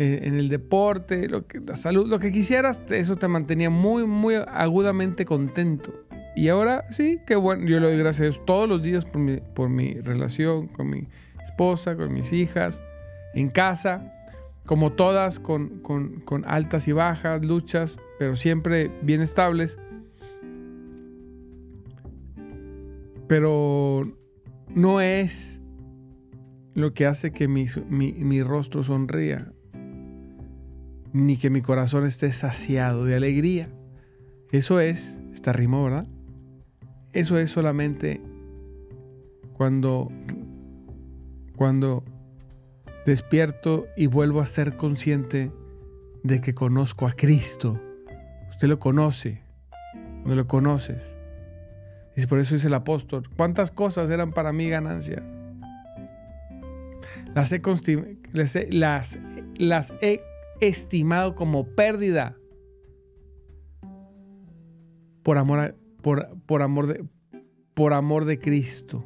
eh, 0.00 0.20
en 0.22 0.34
el 0.36 0.48
deporte, 0.48 1.28
lo 1.28 1.48
que, 1.48 1.58
la 1.58 1.74
salud, 1.74 2.06
lo 2.06 2.20
que 2.20 2.30
quisieras, 2.30 2.80
eso 2.88 3.16
te 3.16 3.26
mantenía 3.26 3.68
muy, 3.68 4.06
muy 4.06 4.36
agudamente 4.36 5.24
contento. 5.24 5.92
Y 6.36 6.46
ahora 6.50 6.84
sí, 6.88 7.18
qué 7.26 7.34
bueno, 7.34 7.66
yo 7.66 7.80
le 7.80 7.88
doy 7.88 7.98
gracias 7.98 8.20
a 8.20 8.24
Dios 8.30 8.46
todos 8.46 8.68
los 8.68 8.80
días 8.80 9.04
por 9.04 9.20
mi, 9.20 9.38
por 9.38 9.68
mi 9.70 9.94
relación 9.94 10.68
con 10.68 10.88
mi 10.88 11.08
esposa, 11.44 11.96
con 11.96 12.14
mis 12.14 12.32
hijas, 12.32 12.80
en 13.34 13.48
casa, 13.48 14.14
como 14.66 14.92
todas, 14.92 15.40
con, 15.40 15.80
con, 15.80 16.20
con 16.20 16.44
altas 16.46 16.86
y 16.86 16.92
bajas, 16.92 17.44
luchas, 17.44 17.98
pero 18.20 18.36
siempre 18.36 18.92
bien 19.02 19.20
estables. 19.20 19.80
Pero 23.26 24.12
no 24.72 25.00
es 25.00 25.60
lo 26.74 26.94
que 26.94 27.04
hace 27.04 27.32
que 27.32 27.48
mi, 27.48 27.66
mi, 27.88 28.12
mi 28.12 28.44
rostro 28.44 28.84
sonría 28.84 29.52
ni 31.12 31.36
que 31.36 31.50
mi 31.50 31.62
corazón 31.62 32.06
esté 32.06 32.32
saciado 32.32 33.04
de 33.04 33.16
alegría. 33.16 33.68
Eso 34.50 34.80
es, 34.80 35.18
está 35.32 35.52
rimo, 35.52 35.84
¿verdad? 35.84 36.06
Eso 37.12 37.38
es 37.38 37.50
solamente 37.50 38.20
cuando, 39.54 40.10
cuando 41.56 42.04
despierto 43.04 43.86
y 43.96 44.06
vuelvo 44.06 44.40
a 44.40 44.46
ser 44.46 44.76
consciente 44.76 45.50
de 46.22 46.40
que 46.40 46.54
conozco 46.54 47.06
a 47.06 47.12
Cristo. 47.12 47.80
Usted 48.50 48.68
lo 48.68 48.78
conoce, 48.78 49.42
no 50.24 50.34
lo 50.34 50.46
conoces. 50.46 51.14
Y 52.16 52.26
por 52.26 52.40
eso 52.40 52.54
dice 52.54 52.66
el 52.66 52.74
apóstol, 52.74 53.28
¿cuántas 53.36 53.70
cosas 53.70 54.10
eran 54.10 54.32
para 54.32 54.52
mí 54.52 54.68
ganancia? 54.68 55.22
Las 57.34 57.52
he, 57.52 58.68
las, 58.72 59.18
las 59.56 59.94
he 60.00 60.20
estimado 60.60 61.34
como 61.34 61.66
pérdida 61.66 62.36
por 65.22 65.38
amor, 65.38 65.76
por, 66.02 66.36
por, 66.46 66.62
amor 66.62 66.86
de, 66.86 67.04
por 67.74 67.92
amor 67.92 68.24
de 68.24 68.38
Cristo. 68.38 69.04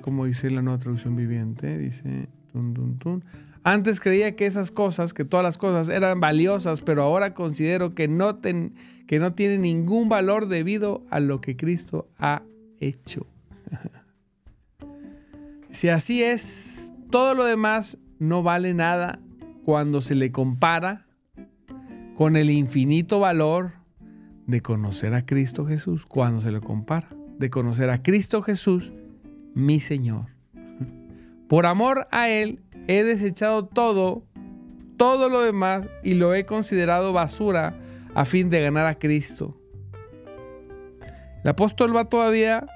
Cómo 0.00 0.24
dice 0.24 0.50
la 0.50 0.62
nueva 0.62 0.78
traducción 0.78 1.14
viviente. 1.14 1.78
Dice, 1.78 2.28
Antes 3.62 4.00
creía 4.00 4.34
que 4.34 4.46
esas 4.46 4.70
cosas, 4.70 5.14
que 5.14 5.24
todas 5.24 5.44
las 5.44 5.58
cosas 5.58 5.88
eran 5.88 6.20
valiosas, 6.20 6.82
pero 6.82 7.02
ahora 7.02 7.34
considero 7.34 7.94
que 7.94 8.08
no, 8.08 8.36
ten, 8.36 8.74
que 9.06 9.18
no 9.18 9.34
tienen 9.34 9.62
ningún 9.62 10.08
valor 10.08 10.48
debido 10.48 11.04
a 11.10 11.20
lo 11.20 11.40
que 11.40 11.56
Cristo 11.56 12.08
ha 12.18 12.42
hecho. 12.80 13.26
si 15.70 15.90
así 15.90 16.24
es, 16.24 16.92
todo 17.10 17.34
lo 17.34 17.44
demás 17.44 17.98
no 18.18 18.42
vale 18.42 18.74
nada 18.74 19.20
cuando 19.68 20.00
se 20.00 20.14
le 20.14 20.32
compara 20.32 21.04
con 22.16 22.36
el 22.36 22.48
infinito 22.48 23.20
valor 23.20 23.72
de 24.46 24.62
conocer 24.62 25.14
a 25.14 25.26
Cristo 25.26 25.66
Jesús, 25.66 26.06
cuando 26.06 26.40
se 26.40 26.50
le 26.50 26.62
compara, 26.62 27.10
de 27.38 27.50
conocer 27.50 27.90
a 27.90 28.02
Cristo 28.02 28.40
Jesús, 28.40 28.94
mi 29.52 29.78
Señor. 29.78 30.28
Por 31.50 31.66
amor 31.66 32.08
a 32.12 32.30
Él 32.30 32.62
he 32.86 33.04
desechado 33.04 33.66
todo, 33.66 34.24
todo 34.96 35.28
lo 35.28 35.42
demás 35.42 35.86
y 36.02 36.14
lo 36.14 36.34
he 36.34 36.46
considerado 36.46 37.12
basura 37.12 37.78
a 38.14 38.24
fin 38.24 38.48
de 38.48 38.62
ganar 38.62 38.86
a 38.86 38.98
Cristo. 38.98 39.60
El 41.44 41.50
apóstol 41.50 41.94
va 41.94 42.06
todavía 42.06 42.66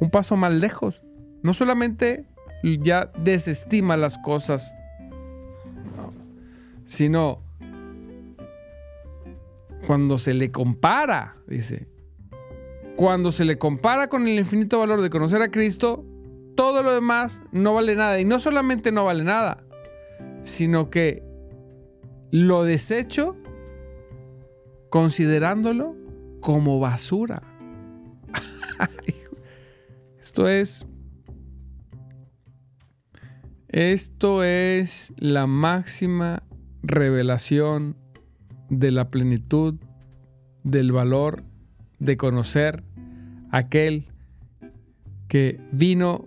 un 0.00 0.10
paso 0.10 0.34
más 0.34 0.52
lejos. 0.52 1.00
No 1.44 1.54
solamente 1.54 2.26
ya 2.64 3.12
desestima 3.22 3.96
las 3.96 4.18
cosas 4.18 4.74
sino 6.92 7.42
cuando 9.86 10.18
se 10.18 10.34
le 10.34 10.52
compara, 10.52 11.38
dice, 11.46 11.88
cuando 12.96 13.32
se 13.32 13.46
le 13.46 13.56
compara 13.56 14.08
con 14.08 14.28
el 14.28 14.38
infinito 14.38 14.78
valor 14.78 15.00
de 15.00 15.08
conocer 15.08 15.40
a 15.40 15.50
Cristo, 15.50 16.04
todo 16.54 16.82
lo 16.82 16.92
demás 16.92 17.42
no 17.50 17.72
vale 17.72 17.96
nada. 17.96 18.20
Y 18.20 18.26
no 18.26 18.38
solamente 18.38 18.92
no 18.92 19.06
vale 19.06 19.24
nada, 19.24 19.64
sino 20.42 20.90
que 20.90 21.22
lo 22.30 22.62
desecho 22.62 23.38
considerándolo 24.90 25.96
como 26.40 26.78
basura. 26.78 27.42
Esto 30.20 30.46
es... 30.46 30.84
Esto 33.68 34.44
es 34.44 35.14
la 35.16 35.46
máxima 35.46 36.42
revelación 36.82 37.96
de 38.68 38.90
la 38.90 39.10
plenitud 39.10 39.76
del 40.64 40.92
valor 40.92 41.44
de 41.98 42.16
conocer 42.16 42.82
aquel 43.50 44.08
que 45.28 45.60
vino, 45.72 46.26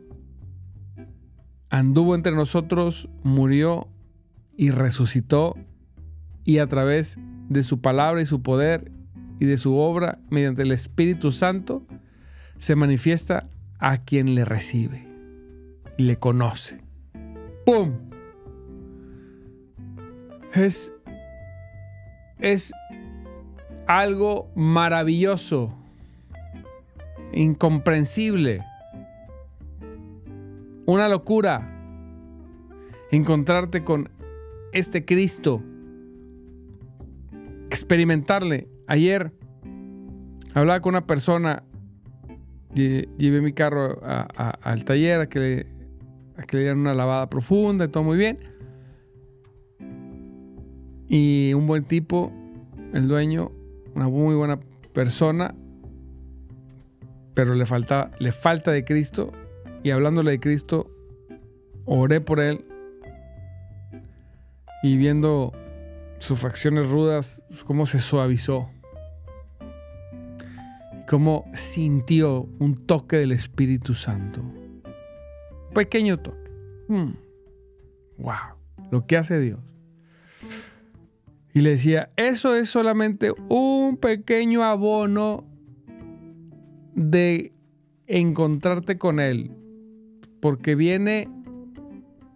anduvo 1.69 2.15
entre 2.15 2.33
nosotros, 2.33 3.09
murió 3.23 3.87
y 4.57 4.71
resucitó 4.71 5.55
y 6.43 6.59
a 6.59 6.67
través 6.67 7.19
de 7.49 7.63
su 7.63 7.81
palabra 7.81 8.21
y 8.21 8.25
su 8.25 8.41
poder 8.41 8.91
y 9.39 9.45
de 9.45 9.57
su 9.57 9.75
obra 9.75 10.19
mediante 10.29 10.61
el 10.61 10.71
Espíritu 10.71 11.31
Santo 11.31 11.85
se 12.57 12.75
manifiesta 12.75 13.49
a 13.79 13.97
quien 13.97 14.35
le 14.35 14.45
recibe 14.45 15.07
y 15.97 16.03
le 16.03 16.17
conoce. 16.17 16.79
¡Pum! 17.65 18.14
Es, 20.55 20.93
es 22.39 22.71
algo 23.87 24.49
maravilloso, 24.55 25.73
incomprensible, 27.33 28.63
una 30.85 31.09
locura 31.09 31.71
encontrarte 33.11 33.83
con 33.83 34.09
este 34.71 35.03
Cristo, 35.03 35.61
experimentarle. 37.69 38.69
Ayer 38.87 39.33
hablaba 40.53 40.79
con 40.81 40.91
una 40.93 41.05
persona, 41.05 41.63
llevé 42.73 43.41
mi 43.41 43.51
carro 43.51 43.99
al 44.03 44.85
taller 44.85 45.21
a 45.21 45.29
que, 45.29 45.39
le, 45.39 45.67
a 46.37 46.43
que 46.43 46.57
le 46.57 46.63
dieran 46.63 46.79
una 46.79 46.93
lavada 46.93 47.29
profunda 47.29 47.85
y 47.85 47.87
todo 47.89 48.03
muy 48.03 48.17
bien. 48.17 48.54
Y 51.07 51.53
un 51.53 51.67
buen 51.67 51.83
tipo, 51.83 52.31
el 52.93 53.07
dueño, 53.07 53.51
una 53.95 54.07
muy 54.07 54.35
buena 54.35 54.59
persona. 54.93 55.55
pero 57.33 57.53
le 57.53 57.65
falta, 57.65 58.11
le 58.19 58.31
falta 58.31 58.71
de 58.71 58.85
Cristo. 58.85 59.31
Y 59.83 59.91
hablándole 59.91 60.31
de 60.31 60.39
Cristo, 60.39 60.89
oré 61.85 62.21
por 62.21 62.39
él. 62.39 62.65
Y 64.81 64.97
viendo 64.97 65.51
sus 66.17 66.39
facciones 66.39 66.89
rudas, 66.89 67.43
cómo 67.65 67.85
se 67.85 67.99
suavizó. 67.99 68.69
Cómo 71.07 71.45
sintió 71.53 72.49
un 72.59 72.87
toque 72.87 73.17
del 73.17 73.31
Espíritu 73.31 73.93
Santo. 73.93 74.41
Pequeño 75.73 76.19
toque. 76.19 76.51
Wow, 76.87 78.33
mm. 78.77 78.89
lo 78.91 79.05
que 79.05 79.17
hace 79.17 79.39
Dios. 79.39 79.59
Y 81.55 81.61
le 81.61 81.69
decía, 81.69 82.09
eso 82.17 82.53
es 82.53 82.69
solamente 82.69 83.31
un 83.47 83.95
pequeño 83.95 84.61
abono 84.65 85.45
de 86.95 87.53
encontrarte 88.07 88.97
con 88.97 89.21
Él. 89.21 89.51
Porque 90.41 90.75
viene 90.75 91.29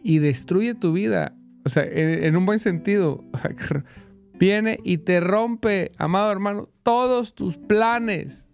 y 0.02 0.20
destruye 0.20 0.74
tu 0.74 0.94
vida. 0.94 1.36
O 1.66 1.70
sea, 1.70 1.84
en, 1.84 2.34
un 2.38 2.46
buen 2.46 2.60
sentido. 2.60 3.26
viene 4.40 4.80
y 4.86 5.00
te 5.00 5.20
rompe, 5.20 5.92
amado 5.98 6.32
hermano, 6.32 6.70
todos 6.84 7.36
tus 7.36 7.58
planes 7.58 8.48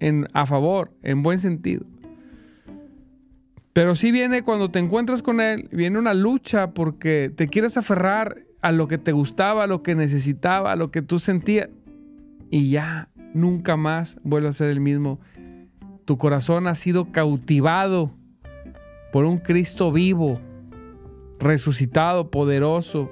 en, 0.00 0.26
a 0.32 0.46
favor, 0.46 0.96
en 1.04 1.22
buen 1.22 1.38
sentido. 1.38 1.86
Pero 3.72 3.94
sí 3.94 4.10
viene 4.10 4.42
cuando 4.42 4.72
te 4.72 4.80
encuentras 4.80 5.22
con 5.22 5.40
Él, 5.40 5.68
viene 5.70 6.00
una 6.00 6.12
lucha 6.12 6.72
porque 6.72 7.30
te 7.32 7.46
quieres 7.46 7.76
aferrar 7.76 8.46
a 8.62 8.72
lo 8.72 8.88
que 8.88 8.96
te 8.96 9.12
gustaba, 9.12 9.64
a 9.64 9.66
lo 9.66 9.82
que 9.82 9.94
necesitaba, 9.94 10.72
a 10.72 10.76
lo 10.76 10.90
que 10.90 11.02
tú 11.02 11.18
sentías. 11.18 11.68
Y 12.50 12.70
ya, 12.70 13.08
nunca 13.34 13.76
más 13.76 14.16
vuelve 14.22 14.48
a 14.48 14.52
ser 14.52 14.70
el 14.70 14.80
mismo. 14.80 15.20
Tu 16.04 16.16
corazón 16.16 16.66
ha 16.66 16.74
sido 16.74 17.12
cautivado 17.12 18.12
por 19.12 19.24
un 19.24 19.38
Cristo 19.38 19.92
vivo, 19.92 20.40
resucitado, 21.38 22.30
poderoso, 22.30 23.10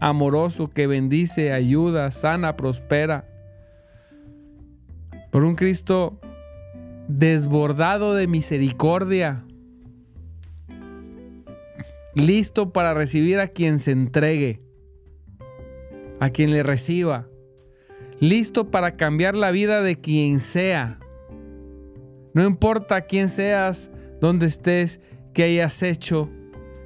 amoroso, 0.00 0.70
que 0.70 0.86
bendice, 0.86 1.52
ayuda, 1.52 2.10
sana, 2.10 2.56
prospera. 2.56 3.28
Por 5.30 5.44
un 5.44 5.54
Cristo 5.54 6.18
desbordado 7.08 8.14
de 8.14 8.26
misericordia, 8.26 9.44
listo 12.14 12.72
para 12.72 12.94
recibir 12.94 13.40
a 13.40 13.48
quien 13.48 13.78
se 13.78 13.92
entregue, 13.92 14.62
a 16.20 16.30
quien 16.30 16.50
le 16.50 16.62
reciba, 16.62 17.28
listo 18.20 18.70
para 18.70 18.96
cambiar 18.96 19.36
la 19.36 19.50
vida 19.50 19.82
de 19.82 19.96
quien 19.96 20.40
sea. 20.40 20.98
No 22.34 22.44
importa 22.44 23.02
quién 23.02 23.28
seas, 23.28 23.90
dónde 24.20 24.46
estés, 24.46 25.00
qué 25.34 25.44
hayas 25.44 25.82
hecho, 25.82 26.30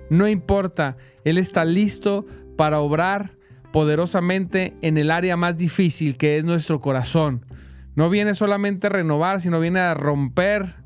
no 0.09 0.29
importa, 0.29 0.97
Él 1.25 1.39
está 1.39 1.65
listo 1.65 2.27
para 2.57 2.81
obrar 2.81 3.37
poderosamente 3.73 4.77
en 4.81 4.97
el 4.97 5.11
área 5.11 5.37
más 5.37 5.57
difícil 5.57 6.17
que 6.17 6.39
es 6.39 6.45
nuestro 6.45 6.81
corazón. 6.81 7.45
No 7.95 8.09
viene 8.09 8.35
solamente 8.35 8.87
a 8.87 8.91
renovar, 8.91 9.41
sino 9.41 9.61
viene 9.61 9.81
a 9.81 9.95
romper 9.95 10.77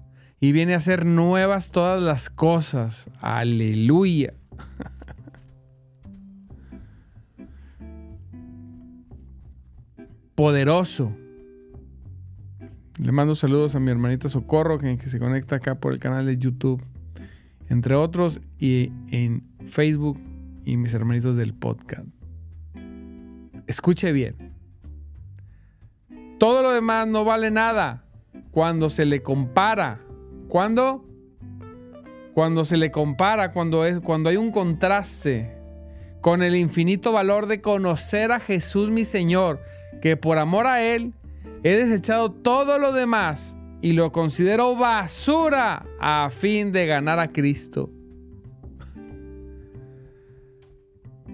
y 0.40 0.52
viene 0.52 0.72
a 0.72 0.78
hacer 0.78 1.04
nuevas 1.04 1.70
todas 1.70 2.02
las 2.02 2.30
cosas. 2.30 3.10
Aleluya. 3.20 4.32
Poderoso. 10.34 11.14
Le 12.98 13.12
mando 13.12 13.34
saludos 13.34 13.74
a 13.74 13.80
mi 13.80 13.90
hermanita 13.90 14.30
Socorro, 14.30 14.78
que, 14.78 14.96
que 14.96 15.08
se 15.08 15.18
conecta 15.18 15.56
acá 15.56 15.74
por 15.74 15.92
el 15.92 16.00
canal 16.00 16.24
de 16.24 16.38
YouTube, 16.38 16.82
entre 17.68 17.94
otros, 17.94 18.40
y 18.58 18.92
en 19.10 19.44
Facebook 19.66 20.18
y 20.64 20.78
mis 20.78 20.94
hermanitos 20.94 21.36
del 21.36 21.52
podcast. 21.52 22.06
Escuche 23.66 24.12
bien. 24.12 24.54
Todo 26.38 26.62
lo 26.62 26.72
demás 26.72 27.06
no 27.06 27.24
vale 27.24 27.50
nada 27.50 28.04
cuando 28.50 28.88
se 28.88 29.04
le 29.04 29.22
compara 29.22 30.00
¿Cuándo? 30.50 31.04
Cuando 32.34 32.64
se 32.64 32.76
le 32.76 32.90
compara, 32.90 33.52
cuando, 33.52 33.86
es, 33.86 34.00
cuando 34.00 34.28
hay 34.28 34.36
un 34.36 34.50
contraste 34.50 35.56
con 36.20 36.42
el 36.42 36.56
infinito 36.56 37.12
valor 37.12 37.46
de 37.46 37.60
conocer 37.60 38.32
a 38.32 38.40
Jesús 38.40 38.90
mi 38.90 39.04
Señor, 39.04 39.62
que 40.02 40.16
por 40.16 40.38
amor 40.38 40.66
a 40.66 40.82
Él 40.82 41.14
he 41.62 41.76
desechado 41.76 42.32
todo 42.32 42.78
lo 42.78 42.92
demás 42.92 43.56
y 43.80 43.92
lo 43.92 44.10
considero 44.10 44.74
basura 44.74 45.86
a 46.00 46.28
fin 46.30 46.72
de 46.72 46.84
ganar 46.86 47.20
a 47.20 47.30
Cristo. 47.30 47.88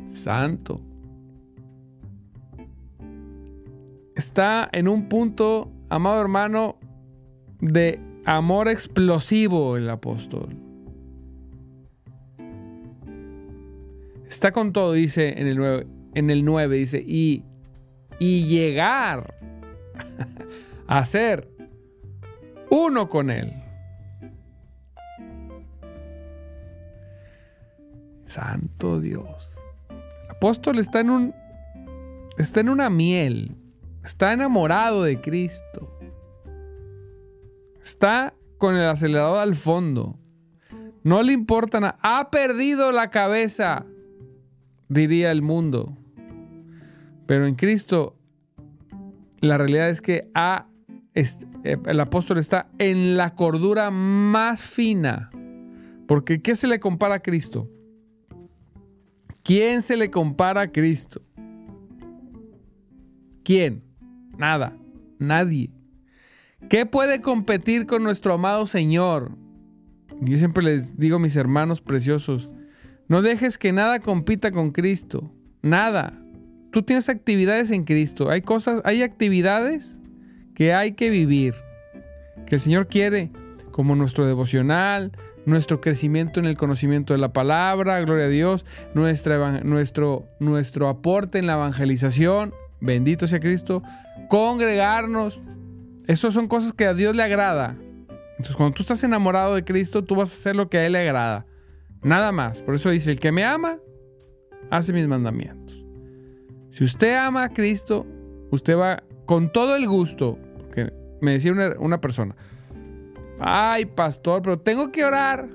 Santo. 0.08 0.82
Está 4.14 4.68
en 4.72 4.88
un 4.88 5.08
punto, 5.08 5.72
amado 5.88 6.20
hermano, 6.20 6.78
de 7.60 7.98
Amor 8.26 8.66
explosivo 8.66 9.76
el 9.76 9.88
apóstol. 9.88 10.48
Está 14.28 14.50
con 14.50 14.72
todo, 14.72 14.94
dice 14.94 15.40
en 15.40 15.46
el 15.46 15.56
9, 15.56 15.86
en 16.14 16.30
el 16.30 16.44
9 16.44 16.76
dice, 16.76 17.04
y, 17.06 17.44
y 18.18 18.44
llegar 18.46 19.36
a 20.88 21.04
ser 21.04 21.48
uno 22.68 23.08
con 23.08 23.30
Él. 23.30 23.52
Santo 28.24 29.00
Dios. 29.00 29.56
El 29.88 30.30
apóstol 30.32 30.80
está 30.80 30.98
en 30.98 31.10
un 31.10 31.34
está 32.38 32.58
en 32.58 32.70
una 32.70 32.90
miel. 32.90 33.56
Está 34.02 34.32
enamorado 34.32 35.04
de 35.04 35.20
Cristo. 35.20 35.95
Está 37.86 38.34
con 38.58 38.74
el 38.74 38.84
acelerador 38.84 39.38
al 39.38 39.54
fondo. 39.54 40.18
No 41.04 41.22
le 41.22 41.32
importa 41.32 41.78
nada. 41.78 41.96
Ha 42.02 42.32
perdido 42.32 42.90
la 42.90 43.10
cabeza, 43.10 43.86
diría 44.88 45.30
el 45.30 45.40
mundo. 45.40 45.96
Pero 47.26 47.46
en 47.46 47.54
Cristo, 47.54 48.16
la 49.38 49.56
realidad 49.56 49.88
es 49.88 50.00
que 50.00 50.28
eh, 51.14 51.76
el 51.86 52.00
apóstol 52.00 52.38
está 52.38 52.68
en 52.78 53.16
la 53.16 53.36
cordura 53.36 53.92
más 53.92 54.62
fina. 54.62 55.30
Porque 56.08 56.42
¿qué 56.42 56.56
se 56.56 56.66
le 56.66 56.80
compara 56.80 57.14
a 57.14 57.20
Cristo? 57.20 57.70
¿Quién 59.44 59.80
se 59.80 59.96
le 59.96 60.10
compara 60.10 60.62
a 60.62 60.72
Cristo? 60.72 61.22
¿Quién? 63.44 63.84
Nada. 64.36 64.76
Nadie. 65.20 65.75
¿Qué 66.68 66.84
puede 66.84 67.20
competir 67.20 67.86
con 67.86 68.02
nuestro 68.02 68.34
amado 68.34 68.66
Señor? 68.66 69.30
Yo 70.20 70.36
siempre 70.38 70.64
les 70.64 70.98
digo 70.98 71.16
a 71.16 71.20
mis 71.20 71.36
hermanos 71.36 71.80
preciosos, 71.80 72.50
no 73.06 73.22
dejes 73.22 73.56
que 73.56 73.72
nada 73.72 74.00
compita 74.00 74.50
con 74.50 74.72
Cristo. 74.72 75.32
Nada. 75.62 76.12
Tú 76.72 76.82
tienes 76.82 77.08
actividades 77.08 77.70
en 77.70 77.84
Cristo. 77.84 78.30
Hay 78.30 78.42
cosas, 78.42 78.80
hay 78.84 79.02
actividades 79.02 80.00
que 80.54 80.74
hay 80.74 80.92
que 80.92 81.08
vivir. 81.08 81.54
Que 82.46 82.56
el 82.56 82.60
Señor 82.60 82.88
quiere, 82.88 83.30
como 83.70 83.94
nuestro 83.94 84.26
devocional, 84.26 85.12
nuestro 85.44 85.80
crecimiento 85.80 86.40
en 86.40 86.46
el 86.46 86.56
conocimiento 86.56 87.12
de 87.12 87.20
la 87.20 87.32
palabra, 87.32 88.00
gloria 88.00 88.26
a 88.26 88.28
Dios, 88.28 88.66
nuestra, 88.92 89.60
nuestro, 89.60 90.26
nuestro 90.40 90.88
aporte 90.88 91.38
en 91.38 91.46
la 91.46 91.54
evangelización, 91.54 92.52
bendito 92.80 93.28
sea 93.28 93.38
Cristo, 93.38 93.84
congregarnos, 94.28 95.40
esas 96.06 96.34
son 96.34 96.48
cosas 96.48 96.72
que 96.72 96.86
a 96.86 96.94
Dios 96.94 97.16
le 97.16 97.22
agrada. 97.22 97.76
Entonces, 98.32 98.56
cuando 98.56 98.74
tú 98.74 98.82
estás 98.82 99.02
enamorado 99.02 99.54
de 99.54 99.64
Cristo, 99.64 100.04
tú 100.04 100.14
vas 100.14 100.30
a 100.30 100.34
hacer 100.34 100.56
lo 100.56 100.68
que 100.68 100.78
a 100.78 100.86
Él 100.86 100.92
le 100.92 101.00
agrada. 101.00 101.46
Nada 102.02 102.32
más. 102.32 102.62
Por 102.62 102.74
eso 102.74 102.90
dice, 102.90 103.10
el 103.10 103.18
que 103.18 103.32
me 103.32 103.44
ama, 103.44 103.78
hace 104.70 104.92
mis 104.92 105.06
mandamientos. 105.06 105.84
Si 106.70 106.84
usted 106.84 107.16
ama 107.16 107.44
a 107.44 107.48
Cristo, 107.48 108.06
usted 108.50 108.76
va 108.76 109.02
con 109.24 109.50
todo 109.50 109.76
el 109.76 109.88
gusto. 109.88 110.38
Porque 110.58 110.92
me 111.20 111.32
decía 111.32 111.52
una, 111.52 111.74
una 111.78 112.00
persona, 112.00 112.36
ay, 113.40 113.86
pastor, 113.86 114.42
pero 114.42 114.58
tengo 114.58 114.92
que 114.92 115.04
orar. 115.04 115.48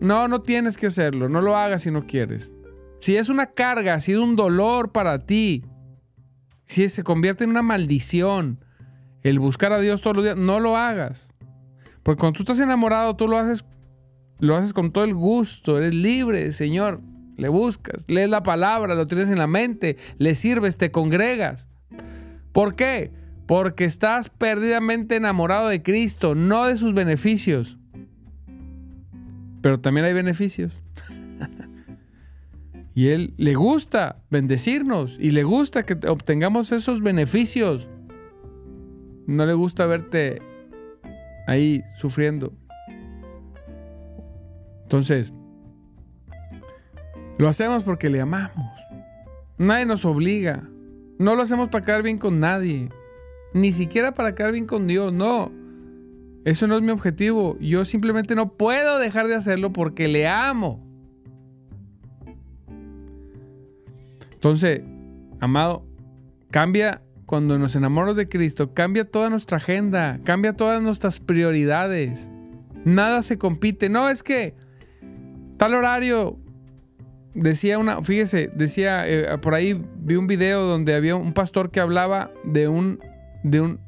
No, 0.00 0.28
no 0.28 0.42
tienes 0.42 0.76
que 0.76 0.86
hacerlo. 0.86 1.28
No 1.28 1.40
lo 1.40 1.56
hagas 1.56 1.82
si 1.82 1.90
no 1.90 2.06
quieres. 2.06 2.52
Si 3.00 3.16
es 3.16 3.28
una 3.28 3.46
carga, 3.46 4.00
si 4.00 4.12
es 4.12 4.18
un 4.18 4.36
dolor 4.36 4.92
para 4.92 5.18
ti, 5.18 5.64
si 6.64 6.88
se 6.88 7.02
convierte 7.02 7.44
en 7.44 7.50
una 7.50 7.62
maldición, 7.62 8.60
el 9.22 9.38
buscar 9.38 9.72
a 9.72 9.80
Dios 9.80 10.02
todos 10.02 10.16
los 10.16 10.24
días, 10.24 10.36
no 10.36 10.60
lo 10.60 10.76
hagas. 10.76 11.28
Porque 12.02 12.20
cuando 12.20 12.36
tú 12.36 12.42
estás 12.44 12.60
enamorado, 12.60 13.16
tú 13.16 13.26
lo 13.26 13.36
haces, 13.36 13.64
lo 14.38 14.56
haces 14.56 14.72
con 14.72 14.92
todo 14.92 15.04
el 15.04 15.14
gusto, 15.14 15.78
eres 15.78 15.94
libre, 15.94 16.52
Señor. 16.52 17.00
Le 17.36 17.48
buscas, 17.48 18.04
lees 18.08 18.30
la 18.30 18.42
palabra, 18.42 18.94
lo 18.94 19.06
tienes 19.06 19.30
en 19.30 19.38
la 19.38 19.46
mente, 19.46 19.96
le 20.18 20.34
sirves, 20.34 20.76
te 20.76 20.90
congregas. 20.90 21.68
¿Por 22.52 22.74
qué? 22.74 23.12
Porque 23.46 23.84
estás 23.84 24.30
perdidamente 24.30 25.16
enamorado 25.16 25.68
de 25.68 25.82
Cristo, 25.82 26.34
no 26.34 26.66
de 26.66 26.76
sus 26.76 26.94
beneficios. 26.94 27.76
Pero 29.60 29.80
también 29.80 30.06
hay 30.06 30.14
beneficios. 30.14 30.80
y 32.94 33.08
Él 33.08 33.34
le 33.36 33.54
gusta 33.54 34.22
bendecirnos 34.30 35.18
y 35.20 35.32
le 35.32 35.42
gusta 35.42 35.84
que 35.84 35.98
obtengamos 36.08 36.72
esos 36.72 37.02
beneficios. 37.02 37.88
No 39.26 39.44
le 39.44 39.54
gusta 39.54 39.86
verte 39.86 40.40
ahí 41.46 41.82
sufriendo. 41.96 42.52
Entonces, 44.82 45.32
lo 47.38 47.48
hacemos 47.48 47.82
porque 47.82 48.08
le 48.08 48.20
amamos. 48.20 48.70
Nadie 49.58 49.86
nos 49.86 50.04
obliga. 50.04 50.68
No 51.18 51.34
lo 51.34 51.42
hacemos 51.42 51.68
para 51.70 51.84
quedar 51.84 52.02
bien 52.02 52.18
con 52.18 52.40
nadie. 52.40 52.88
Ni 53.52 53.72
siquiera 53.72 54.12
para 54.14 54.34
quedar 54.34 54.52
bien 54.52 54.66
con 54.66 54.86
Dios, 54.86 55.12
no. 55.12 55.50
Eso 56.44 56.66
no 56.66 56.76
es 56.76 56.82
mi 56.82 56.90
objetivo. 56.90 57.58
Yo 57.58 57.84
simplemente 57.84 58.34
no 58.34 58.52
puedo 58.52 58.98
dejar 58.98 59.26
de 59.26 59.34
hacerlo 59.34 59.72
porque 59.72 60.06
le 60.06 60.28
amo. 60.28 60.86
Entonces, 64.32 64.82
amado, 65.40 65.84
cambia 66.50 67.02
cuando 67.26 67.58
nos 67.58 67.74
enamoramos 67.74 68.16
de 68.16 68.28
Cristo, 68.28 68.72
cambia 68.72 69.04
toda 69.04 69.28
nuestra 69.28 69.58
agenda, 69.58 70.20
cambia 70.24 70.52
todas 70.52 70.80
nuestras 70.80 71.18
prioridades. 71.18 72.30
Nada 72.84 73.22
se 73.24 73.36
compite. 73.36 73.88
No, 73.88 74.08
es 74.08 74.22
que 74.22 74.54
tal 75.56 75.74
horario, 75.74 76.38
decía 77.34 77.78
una, 77.78 78.02
fíjese, 78.02 78.50
decía, 78.54 79.06
eh, 79.08 79.36
por 79.38 79.54
ahí 79.54 79.84
vi 79.98 80.14
un 80.14 80.28
video 80.28 80.62
donde 80.62 80.94
había 80.94 81.16
un 81.16 81.32
pastor 81.32 81.70
que 81.70 81.80
hablaba 81.80 82.30
de 82.44 82.68
un, 82.68 83.00
de 83.42 83.60
un, 83.60 83.80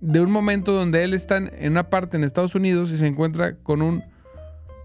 de 0.00 0.20
un 0.20 0.30
momento 0.30 0.72
donde 0.72 1.02
él 1.02 1.12
está 1.12 1.38
en 1.38 1.72
una 1.72 1.90
parte 1.90 2.16
en 2.16 2.24
Estados 2.24 2.54
Unidos 2.54 2.92
y 2.92 2.96
se 2.96 3.06
encuentra 3.08 3.56
con 3.56 3.82
un, 3.82 4.04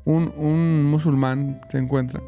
un, 0.06 0.34
un 0.36 0.84
musulmán, 0.86 1.62
se 1.70 1.78
encuentra. 1.78 2.22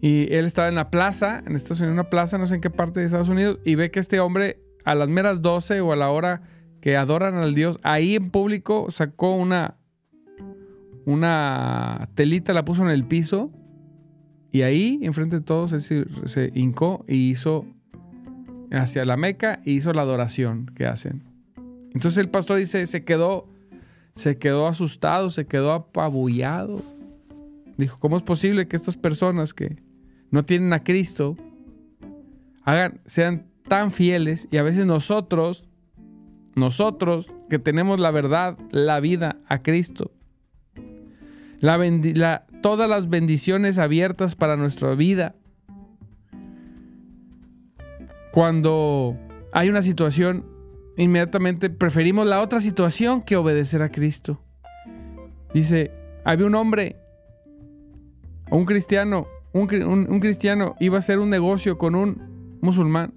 Y 0.00 0.32
él 0.32 0.46
estaba 0.46 0.68
en 0.68 0.74
la 0.74 0.90
plaza, 0.90 1.42
en 1.46 1.54
Estados 1.54 1.80
Unidos, 1.80 1.94
una 1.94 2.10
plaza, 2.10 2.38
no 2.38 2.46
sé 2.46 2.54
en 2.54 2.60
qué 2.60 2.70
parte 2.70 3.00
de 3.00 3.06
Estados 3.06 3.28
Unidos, 3.28 3.58
y 3.64 3.74
ve 3.74 3.90
que 3.90 4.00
este 4.00 4.20
hombre 4.20 4.62
a 4.84 4.94
las 4.94 5.08
meras 5.08 5.42
12 5.42 5.80
o 5.80 5.92
a 5.92 5.96
la 5.96 6.10
hora 6.10 6.42
que 6.80 6.96
adoran 6.96 7.34
al 7.34 7.54
Dios, 7.54 7.78
ahí 7.82 8.16
en 8.16 8.30
público 8.30 8.90
sacó 8.90 9.34
una, 9.34 9.76
una 11.04 12.08
telita, 12.14 12.54
la 12.54 12.64
puso 12.64 12.82
en 12.82 12.88
el 12.88 13.04
piso 13.04 13.50
y 14.52 14.62
ahí, 14.62 14.98
enfrente 15.02 15.36
de 15.36 15.42
todos, 15.42 15.72
él 15.72 15.82
se, 16.24 16.50
hincó 16.54 17.04
y 17.06 17.30
hizo 17.30 17.66
hacia 18.72 19.04
la 19.04 19.16
Meca 19.16 19.60
y 19.64 19.72
hizo 19.72 19.92
la 19.92 20.02
adoración 20.02 20.66
que 20.74 20.86
hacen. 20.86 21.22
Entonces 21.94 22.18
el 22.18 22.30
pastor 22.30 22.58
dice, 22.58 22.86
se 22.86 23.04
quedó, 23.04 23.48
se 24.14 24.38
quedó 24.38 24.66
asustado, 24.66 25.30
se 25.30 25.46
quedó 25.46 25.72
apabullado. 25.72 26.82
Dijo, 27.76 27.98
¿cómo 27.98 28.16
es 28.16 28.22
posible 28.22 28.66
que 28.66 28.76
estas 28.76 28.96
personas 28.96 29.54
que 29.54 29.76
no 30.30 30.44
tienen 30.44 30.72
a 30.72 30.82
Cristo 30.82 31.36
hagan, 32.64 33.00
sean 33.06 33.46
tan 33.68 33.92
fieles 33.92 34.48
y 34.50 34.56
a 34.56 34.62
veces 34.62 34.86
nosotros, 34.86 35.68
nosotros 36.54 37.32
que 37.48 37.58
tenemos 37.58 38.00
la 38.00 38.10
verdad, 38.10 38.58
la 38.70 39.00
vida 39.00 39.36
a 39.46 39.62
Cristo, 39.62 40.12
la, 41.60 42.46
todas 42.62 42.88
las 42.88 43.08
bendiciones 43.08 43.78
abiertas 43.78 44.34
para 44.34 44.56
nuestra 44.56 44.94
vida. 44.94 45.34
Cuando 48.32 49.16
hay 49.52 49.68
una 49.68 49.82
situación, 49.82 50.46
inmediatamente 50.96 51.68
preferimos 51.70 52.26
la 52.26 52.40
otra 52.40 52.60
situación 52.60 53.22
que 53.22 53.36
obedecer 53.36 53.82
a 53.82 53.90
Cristo. 53.90 54.40
Dice, 55.52 55.90
había 56.24 56.46
un 56.46 56.54
hombre, 56.54 56.96
un 58.50 58.64
cristiano, 58.66 59.26
un, 59.52 60.20
cristiano 60.20 60.76
iba 60.80 60.96
a 60.96 60.98
hacer 61.00 61.18
un 61.18 61.30
negocio 61.30 61.78
con 61.78 61.94
un 61.94 62.58
musulmán 62.60 63.14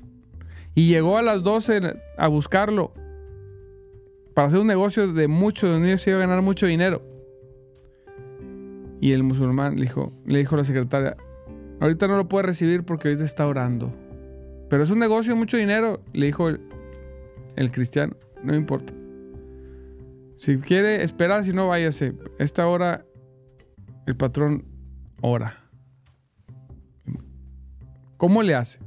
y 0.75 0.87
llegó 0.87 1.17
a 1.17 1.21
las 1.21 1.43
12 1.43 1.95
a 2.17 2.27
buscarlo 2.27 2.93
para 4.33 4.47
hacer 4.47 4.59
un 4.59 4.67
negocio 4.67 5.11
de 5.13 5.27
mucho, 5.27 5.67
donde 5.67 5.97
se 5.97 6.09
iba 6.09 6.19
a 6.19 6.21
ganar 6.21 6.41
mucho 6.41 6.65
dinero. 6.65 7.03
Y 8.99 9.11
el 9.11 9.23
musulmán 9.23 9.75
le 9.75 9.83
dijo, 9.83 10.13
le 10.25 10.39
dijo 10.39 10.55
a 10.55 10.59
la 10.59 10.63
secretaria, 10.63 11.17
ahorita 11.79 12.07
no 12.07 12.17
lo 12.17 12.27
puede 12.27 12.47
recibir 12.47 12.83
porque 12.83 13.09
ahorita 13.09 13.25
está 13.25 13.45
orando. 13.45 13.93
Pero 14.69 14.83
es 14.83 14.89
un 14.89 14.99
negocio, 14.99 15.35
mucho 15.35 15.57
dinero, 15.57 16.01
le 16.13 16.27
dijo 16.27 16.49
el, 16.49 17.71
cristiano, 17.71 18.15
no 18.41 18.55
importa. 18.55 18.93
Si 20.37 20.57
quiere 20.57 21.03
esperar, 21.03 21.43
si 21.43 21.53
no, 21.53 21.67
váyase. 21.67 22.13
Esta 22.39 22.65
hora 22.65 23.05
el 24.07 24.15
patrón 24.15 24.65
ora. 25.21 25.62
¿Cómo 28.23 28.41
le 28.41 28.55
hace? 28.55 28.79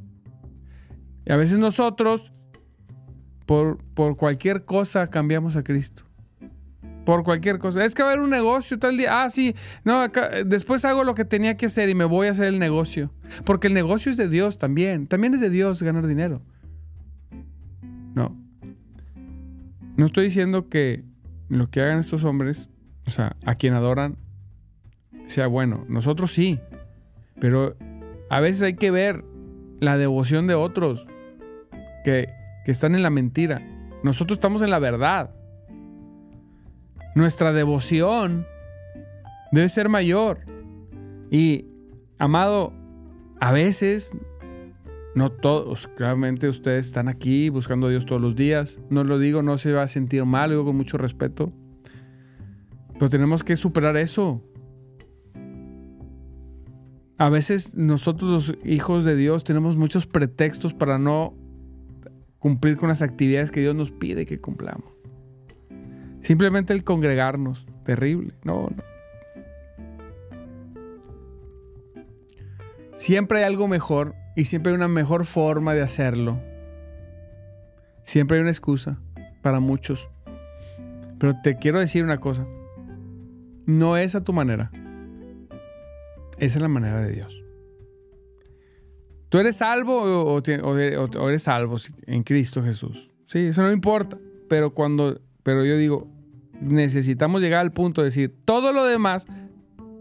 Y 1.27 1.31
a 1.31 1.37
veces 1.37 1.59
nosotros, 1.59 2.33
por, 3.45 3.77
por 3.93 4.17
cualquier 4.17 4.65
cosa, 4.65 5.11
cambiamos 5.11 5.57
a 5.57 5.63
Cristo 5.63 6.05
por 7.05 7.23
cualquier 7.23 7.59
cosa. 7.59 7.85
Es 7.85 7.95
que 7.95 8.03
va 8.03 8.09
a 8.09 8.13
haber 8.13 8.25
un 8.25 8.31
negocio 8.31 8.79
tal 8.79 8.97
día. 8.97 9.25
Ah, 9.25 9.29
sí. 9.29 9.55
No, 9.85 10.09
después 10.47 10.87
hago 10.87 11.05
lo 11.05 11.15
que 11.15 11.27
tenía 11.27 11.59
que 11.59 11.67
hacer 11.67 11.91
y 11.91 11.95
me 11.95 12.07
voy 12.07 12.29
a 12.29 12.31
hacer 12.31 12.47
el 12.47 12.59
negocio. 12.59 13.13
Porque 13.45 13.67
el 13.67 13.75
negocio 13.75 14.11
es 14.11 14.17
de 14.17 14.31
Dios 14.31 14.57
también. 14.57 15.07
También 15.07 15.35
es 15.35 15.41
de 15.43 15.51
Dios 15.51 15.83
ganar 15.83 16.07
dinero. 16.07 16.41
No. 18.15 18.35
No 19.99 20.07
estoy 20.07 20.25
diciendo 20.25 20.71
que 20.71 21.05
lo 21.51 21.69
que 21.69 21.83
hagan 21.83 21.99
estos 21.99 22.25
hombres, 22.25 22.71
o 23.07 23.11
sea, 23.11 23.37
a 23.45 23.55
quien 23.57 23.75
adoran, 23.75 24.17
sea 25.27 25.47
bueno. 25.47 25.85
Nosotros 25.91 26.33
sí. 26.33 26.59
Pero 27.39 27.77
a 28.31 28.41
veces 28.41 28.63
hay 28.63 28.75
que 28.75 28.91
ver 28.91 29.25
la 29.81 29.97
devoción 29.97 30.47
de 30.47 30.55
otros 30.55 31.07
que, 32.05 32.29
que 32.65 32.71
están 32.71 32.95
en 32.95 33.03
la 33.03 33.11
mentira. 33.11 33.61
Nosotros 34.03 34.37
estamos 34.37 34.63
en 34.63 34.71
la 34.71 34.79
verdad 34.79 35.31
nuestra 37.17 37.55
devoción 37.55 38.47
debe 39.51 39.71
ser 39.71 39.89
mayor. 39.89 40.41
Y, 41.31 41.65
amado, 42.19 42.75
a 43.41 43.53
veces, 43.53 44.13
no 45.15 45.31
todos, 45.31 45.89
claramente 45.97 46.47
ustedes 46.47 46.87
están 46.87 47.09
aquí 47.09 47.49
buscando 47.49 47.87
a 47.87 47.91
Dios 47.91 48.05
todos 48.05 48.21
los 48.21 48.37
días. 48.37 48.79
No 48.91 49.03
lo 49.03 49.19
digo, 49.19 49.43
no 49.43 49.57
se 49.57 49.73
va 49.73 49.83
a 49.83 49.89
sentir 49.89 50.27
mal, 50.27 50.51
digo 50.51 50.67
con 50.67 50.77
mucho 50.77 50.99
respeto. 50.99 51.55
Pero 52.93 53.09
tenemos 53.09 53.43
que 53.43 53.57
superar 53.57 53.97
eso. 53.97 54.43
A 57.19 57.31
veces 57.31 57.75
nosotros 57.75 58.31
los 58.31 58.65
hijos 58.65 59.05
de 59.05 59.17
Dios 59.17 59.45
tenemos 59.45 59.77
muchos 59.77 60.07
pretextos 60.07 60.75
para 60.75 60.99
no 60.99 61.35
cumplir 62.39 62.77
con 62.77 62.89
las 62.89 63.03
actividades 63.03 63.51
que 63.51 63.61
Dios 63.61 63.75
nos 63.75 63.91
pide 63.91 64.27
que 64.27 64.41
cumplamos. 64.41 64.85
Simplemente 66.21 66.73
el 66.73 66.85
congregarnos. 66.85 67.67
Terrible. 67.85 68.35
No, 68.45 68.69
no. 68.69 68.83
Siempre 72.97 73.39
hay 73.39 73.45
algo 73.45 73.69
mejor 73.69 74.15
y 74.35 74.45
siempre 74.45 74.73
hay 74.73 74.77
una 74.77 74.89
mejor 74.89 75.25
forma 75.25 75.75
de 75.75 75.83
hacerlo. 75.83 76.41
Siempre 78.03 78.37
hay 78.37 78.43
una 78.43 78.51
excusa 78.51 78.99
para 79.43 79.61
muchos. 79.61 80.09
Pero 81.19 81.35
te 81.43 81.57
quiero 81.57 81.79
decir 81.81 82.05
una 82.05 82.19
cosa. 82.19 82.47
No 83.65 83.97
es 83.97 84.15
a 84.15 84.25
tu 84.25 84.33
manera. 84.33 84.71
Esa 86.39 86.59
es 86.59 86.63
la 86.63 86.69
manera 86.69 87.03
de 87.03 87.13
Dios. 87.13 87.43
¿Tú 89.29 89.39
eres 89.39 89.57
salvo 89.57 90.03
o, 90.03 91.29
eres 91.29 91.43
salvo 91.43 91.77
en 92.07 92.23
Cristo 92.23 92.63
Jesús? 92.63 93.11
Sí, 93.27 93.41
eso 93.41 93.63
no 93.63 93.73
importa. 93.73 94.19
Pero 94.49 94.73
cuando, 94.75 95.21
pero 95.43 95.65
yo 95.65 95.77
digo, 95.77 96.09
necesitamos 96.61 97.43
llegar 97.43 97.61
al 97.61 97.73
punto 97.73 98.03
de 98.03 98.07
decir, 98.07 98.35
todo 98.45 98.73
lo 98.73 98.85
demás, 98.85 99.27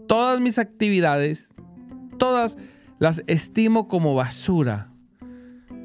todas 0.06 0.40
mis 0.40 0.58
actividades, 0.58 1.50
todas 2.18 2.56
las 2.98 3.22
estimo 3.26 3.88
como 3.88 4.14
basura 4.14 4.92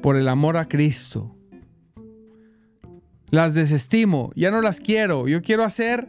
por 0.02 0.16
el 0.16 0.28
amor 0.28 0.56
a 0.56 0.68
Cristo. 0.68 1.36
Las 3.30 3.54
desestimo, 3.54 4.30
ya 4.36 4.50
no 4.50 4.60
las 4.60 4.78
quiero. 4.78 5.26
Yo 5.26 5.40
quiero 5.42 5.64
hacer 5.64 6.08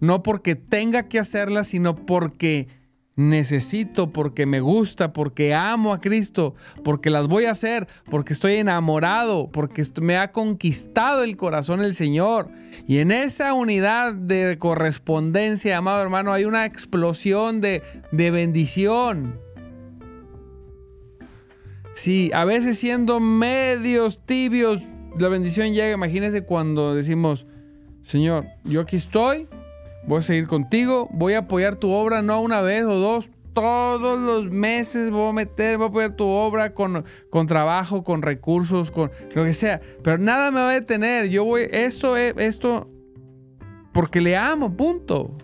no 0.00 0.22
porque 0.22 0.54
tenga 0.54 1.08
que 1.08 1.18
hacerlas, 1.18 1.68
sino 1.68 1.96
porque 1.96 2.68
necesito, 3.16 4.12
porque 4.12 4.44
me 4.44 4.60
gusta, 4.60 5.14
porque 5.14 5.54
amo 5.54 5.94
a 5.94 6.00
Cristo, 6.00 6.54
porque 6.84 7.08
las 7.08 7.28
voy 7.28 7.46
a 7.46 7.52
hacer, 7.52 7.88
porque 8.10 8.34
estoy 8.34 8.54
enamorado, 8.54 9.50
porque 9.50 9.82
me 10.02 10.18
ha 10.18 10.32
conquistado 10.32 11.24
el 11.24 11.36
corazón 11.36 11.82
el 11.82 11.94
Señor. 11.94 12.50
Y 12.86 12.98
en 12.98 13.10
esa 13.10 13.54
unidad 13.54 14.12
de 14.12 14.58
correspondencia, 14.58 15.78
amado 15.78 16.02
hermano, 16.02 16.32
hay 16.32 16.44
una 16.44 16.66
explosión 16.66 17.60
de, 17.62 17.82
de 18.12 18.30
bendición. 18.30 19.40
si 21.94 22.30
a 22.34 22.44
veces 22.44 22.78
siendo 22.78 23.20
medios 23.20 24.20
tibios, 24.26 24.82
la 25.18 25.28
bendición 25.28 25.72
llega. 25.72 25.94
Imagínense 25.94 26.42
cuando 26.42 26.94
decimos, 26.94 27.46
Señor, 28.02 28.46
yo 28.64 28.82
aquí 28.82 28.96
estoy, 28.96 29.48
voy 30.06 30.18
a 30.18 30.22
seguir 30.22 30.46
contigo, 30.46 31.08
voy 31.12 31.34
a 31.34 31.38
apoyar 31.38 31.76
tu 31.76 31.90
obra 31.90 32.22
no 32.22 32.40
una 32.40 32.60
vez 32.62 32.84
o 32.84 32.94
dos, 32.94 33.30
todos 33.56 34.18
los 34.18 34.52
meses 34.52 35.10
voy 35.10 35.30
a 35.30 35.32
meter, 35.32 35.78
voy 35.78 35.86
a 35.86 35.88
apoyar 35.88 36.16
tu 36.16 36.26
obra 36.26 36.74
con, 36.74 37.04
con 37.30 37.46
trabajo, 37.46 38.04
con 38.04 38.20
recursos, 38.20 38.90
con 38.90 39.10
lo 39.34 39.44
que 39.44 39.54
sea. 39.54 39.80
Pero 40.02 40.18
nada 40.18 40.50
me 40.50 40.60
va 40.60 40.70
a 40.70 40.74
detener. 40.74 41.30
Yo 41.30 41.42
voy, 41.44 41.66
esto, 41.70 42.18
esto, 42.18 42.90
porque 43.94 44.20
le 44.20 44.36
amo, 44.36 44.76
punto. 44.76 45.34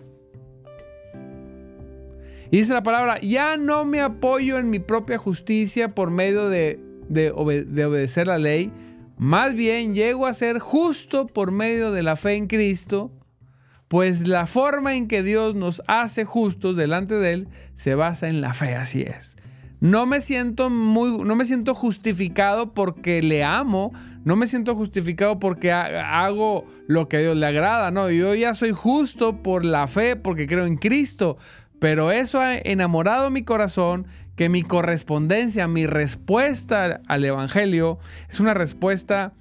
Y 2.51 2.57
dice 2.57 2.73
la 2.73 2.83
palabra, 2.83 3.19
ya 3.19 3.57
no 3.57 3.83
me 3.83 3.99
apoyo 3.99 4.59
en 4.59 4.69
mi 4.69 4.77
propia 4.77 5.17
justicia 5.17 5.95
por 5.95 6.11
medio 6.11 6.49
de, 6.49 6.79
de, 7.09 7.31
obedecer 7.31 8.27
la 8.27 8.37
ley, 8.37 8.71
más 9.17 9.55
bien 9.55 9.95
llego 9.95 10.27
a 10.27 10.35
ser 10.35 10.59
justo 10.59 11.25
por 11.25 11.51
medio 11.51 11.91
de 11.91 12.03
la 12.03 12.15
fe 12.15 12.35
en 12.35 12.45
Cristo, 12.45 13.11
pues 13.93 14.27
la 14.27 14.47
forma 14.47 14.95
en 14.95 15.07
que 15.07 15.21
Dios 15.21 15.53
nos 15.53 15.83
hace 15.85 16.25
justos 16.25 16.75
delante 16.75 17.13
de 17.13 17.31
Él 17.31 17.47
se 17.75 17.93
basa 17.93 18.27
en 18.27 18.41
la 18.41 18.55
fe, 18.55 18.73
así 18.73 19.03
es. 19.03 19.37
No 19.81 20.07
me 20.07 20.19
siento 20.19 20.71
muy, 20.71 21.23
no 21.23 21.35
me 21.35 21.45
siento 21.45 21.75
justificado 21.75 22.73
porque 22.73 23.21
le 23.21 23.43
amo, 23.43 23.93
no 24.25 24.35
me 24.35 24.47
siento 24.47 24.75
justificado 24.75 25.37
porque 25.37 25.71
hago 25.71 26.65
lo 26.87 27.07
que 27.07 27.17
a 27.17 27.19
Dios 27.19 27.37
le 27.37 27.45
agrada, 27.45 27.91
no, 27.91 28.09
yo 28.09 28.33
ya 28.33 28.55
soy 28.55 28.71
justo 28.71 29.43
por 29.43 29.63
la 29.63 29.87
fe, 29.87 30.15
porque 30.15 30.47
creo 30.47 30.65
en 30.65 30.77
Cristo, 30.77 31.37
pero 31.77 32.11
eso 32.11 32.39
ha 32.39 32.55
enamorado 32.55 33.29
mi 33.29 33.43
corazón 33.43 34.07
que 34.35 34.49
mi 34.49 34.63
correspondencia, 34.63 35.67
mi 35.67 35.85
respuesta 35.85 36.99
al 37.07 37.25
Evangelio 37.25 37.99
es 38.27 38.39
una 38.39 38.55
respuesta 38.55 39.33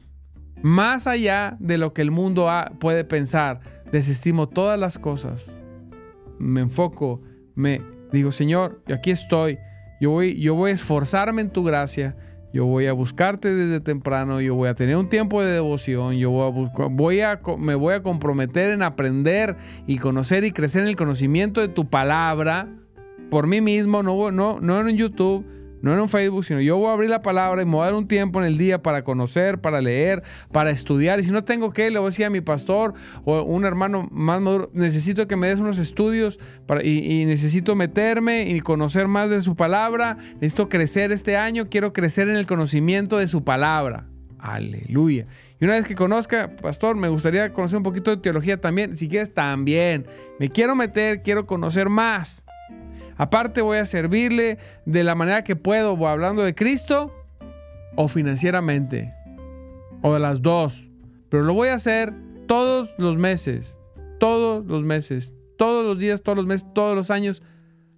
más 0.61 1.07
allá 1.07 1.57
de 1.59 1.79
lo 1.79 1.95
que 1.95 2.03
el 2.03 2.11
mundo 2.11 2.51
puede 2.81 3.05
pensar. 3.05 3.82
Desestimo 3.93 4.49
todas 4.49 4.79
las 4.79 4.99
cosas. 4.99 5.57
Me 6.39 6.63
enfoco, 6.63 7.21
me 7.55 7.81
digo, 8.11 8.33
Señor, 8.33 8.83
yo 8.89 8.97
aquí 8.97 9.13
estoy. 9.13 9.59
Yo 10.01 10.11
voy, 10.11 10.41
yo 10.41 10.57
voy 10.57 10.73
a 10.73 10.75
esforzarme 10.75 11.43
en 11.43 11.51
tu 11.51 11.63
gracia 11.63 12.17
yo 12.53 12.67
voy 12.67 12.87
a 12.87 12.93
buscarte 12.93 13.55
desde 13.55 13.81
temprano, 13.81 14.41
yo 14.41 14.55
voy 14.55 14.69
a 14.69 14.75
tener 14.75 14.97
un 14.97 15.09
tiempo 15.09 15.43
de 15.43 15.53
devoción, 15.53 16.15
yo 16.15 16.31
voy 16.31 16.71
a, 16.77 16.87
voy 16.89 17.21
a 17.21 17.41
me 17.59 17.75
voy 17.75 17.95
a 17.95 18.03
comprometer 18.03 18.71
en 18.71 18.83
aprender 18.83 19.57
y 19.87 19.97
conocer 19.97 20.45
y 20.45 20.53
crecer 20.53 20.83
en 20.83 20.89
el 20.89 20.97
conocimiento 20.97 21.63
de 21.63 21.69
tu 21.69 21.89
palabra 21.89 22.69
por 23.31 23.47
mí 23.47 23.63
mismo, 23.63 24.03
no, 24.03 24.31
no, 24.31 24.61
no 24.61 24.87
en 24.87 24.97
YouTube, 24.97 25.47
no 25.83 25.93
en 25.93 26.01
un 26.01 26.09
Facebook, 26.09 26.45
sino 26.45 26.61
yo 26.61 26.79
voy 26.79 26.89
a 26.89 26.93
abrir 26.93 27.11
la 27.11 27.23
palabra 27.23 27.61
y 27.61 27.65
me 27.65 27.73
voy 27.73 27.83
a 27.83 27.87
dar 27.87 27.95
un 27.95 28.09
tiempo 28.09 28.41
en 28.41 28.47
el 28.47 28.57
día 28.57 28.83
para 28.83 29.03
conocer, 29.03 29.61
para 29.61 29.81
leer, 29.81 30.23
para 30.53 30.71
estudiar. 30.71 31.19
Y 31.21 31.25
si 31.25 31.33
no 31.33 31.45
tengo 31.45 31.73
que, 31.73 31.91
le 31.91 31.99
voy 31.99 32.07
a 32.07 32.11
decir 32.11 32.25
a 32.25 32.31
mi 32.31 32.41
pastor 32.41 32.95
o 33.25 33.43
un 33.43 33.65
hermano 33.65 34.09
más 34.11 34.41
maduro, 34.41 34.71
necesito 34.73 35.27
que 35.27 35.37
me 35.37 35.49
des 35.49 35.61
unos 35.61 35.79
estudios 35.79 36.39
para, 36.67 36.85
y, 36.85 37.25
necesito 37.27 37.75
meterme 37.75 38.49
y 38.49 38.61
conocer 38.61 39.09
más 39.09 39.29
de 39.29 39.41
su 39.41 39.57
palabra. 39.57 40.17
Necesito 40.35 40.69
crecer 40.69 41.13
este 41.13 41.37
año, 41.37 41.69
quiero 41.69 41.93
crecer 41.93 42.29
en 42.29 42.37
el 42.37 42.47
conocimiento 42.47 43.19
de 43.19 43.27
su 43.27 43.45
palabra. 43.45 44.07
Aleluya. 44.39 45.27
Y 45.61 45.65
una 45.65 45.75
vez 45.75 45.87
que 45.87 45.95
conozca, 45.95 46.57
pastor, 46.57 46.97
me 46.97 47.09
gustaría 47.09 47.53
conocer 47.53 47.77
un 47.77 47.85
poquito 47.85 48.11
de 48.11 48.17
teología 48.17 48.61
también. 48.61 48.97
Si 48.97 49.09
quieres, 49.09 49.33
también. 49.33 50.07
Me 50.41 50.49
quiero 50.49 50.75
meter, 50.75 51.23
quiero 51.23 51.47
conocer 51.47 51.89
más. 51.89 52.45
Aparte 53.17 53.63
voy 53.63 53.79
a 53.79 53.87
servirle 53.87 54.59
de 54.87 55.05
la 55.05 55.15
manera 55.15 55.45
que 55.45 55.57
puedo, 55.57 56.07
hablando 56.07 56.43
de 56.43 56.55
Cristo 56.55 57.15
o 57.97 58.09
financieramente. 58.09 59.15
O 60.03 60.15
de 60.15 60.21
las 60.21 60.43
dos. 60.43 60.89
Pero 61.29 61.45
lo 61.45 61.55
voy 61.55 61.69
a 61.69 61.75
hacer 61.75 62.13
todos 62.47 62.93
los 62.99 63.17
meses. 63.17 63.79
Todos 64.19 64.67
los 64.67 64.83
meses. 64.83 65.35
Todos 65.57 65.85
los 65.85 65.99
días, 65.99 66.23
todos 66.23 66.37
los 66.37 66.47
meses, 66.47 66.67
todos 66.75 66.97
los 66.97 67.11
años. 67.11 67.43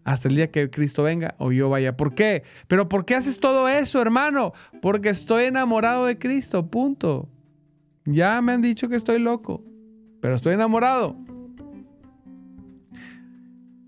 Hasta 0.04 0.28
el 0.28 0.36
día 0.36 0.50
que 0.50 0.68
Cristo 0.70 1.02
venga 1.02 1.34
o 1.38 1.50
yo 1.50 1.70
vaya. 1.70 1.96
¿Por 1.96 2.14
qué? 2.14 2.42
Pero 2.68 2.88
¿por 2.88 3.06
qué 3.06 3.14
haces 3.14 3.40
todo 3.40 3.68
eso, 3.68 4.02
hermano? 4.02 4.52
Porque 4.82 5.08
estoy 5.08 5.44
enamorado 5.44 6.04
de 6.04 6.18
Cristo. 6.18 6.70
Punto. 6.70 7.30
Ya 8.04 8.42
me 8.42 8.52
han 8.52 8.60
dicho 8.60 8.88
que 8.88 8.96
estoy 8.96 9.18
loco. 9.18 9.64
Pero 10.20 10.34
estoy 10.34 10.54
enamorado. 10.54 11.16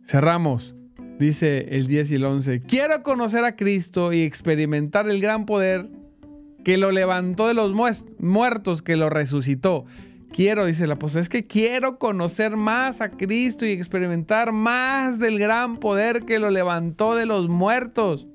Cerramos. 0.07 0.75
Dice 1.19 1.69
el 1.71 1.87
10 1.87 2.13
y 2.13 2.15
el 2.17 2.25
11, 2.25 2.63
quiero 2.63 3.03
conocer 3.03 3.45
a 3.45 3.57
Cristo 3.57 4.13
y 4.13 4.23
experimentar 4.23 5.09
el 5.09 5.21
gran 5.21 5.47
poder 5.47 5.89
que 6.63 6.77
lo 6.77 6.93
levantó 6.93 7.49
de 7.49 7.55
los 7.55 7.73
muertos, 8.19 8.83
que 8.83 8.97
lo 8.97 9.09
resucitó. 9.09 9.87
Quiero, 10.31 10.67
dice 10.67 10.85
el 10.85 10.93
apóstol, 10.93 11.23
es 11.23 11.29
que 11.31 11.47
quiero 11.47 11.99
conocer 11.99 12.57
más 12.57 13.01
a 13.01 13.11
Cristo 13.11 13.65
y 13.65 13.71
experimentar 13.71 14.53
más 14.53 15.19
del 15.19 15.39
gran 15.39 15.79
poder 15.79 16.25
que 16.25 16.39
lo 16.39 16.51
levantó 16.51 17.15
de 17.15 17.25
los 17.25 17.49
muertos. 17.49 18.27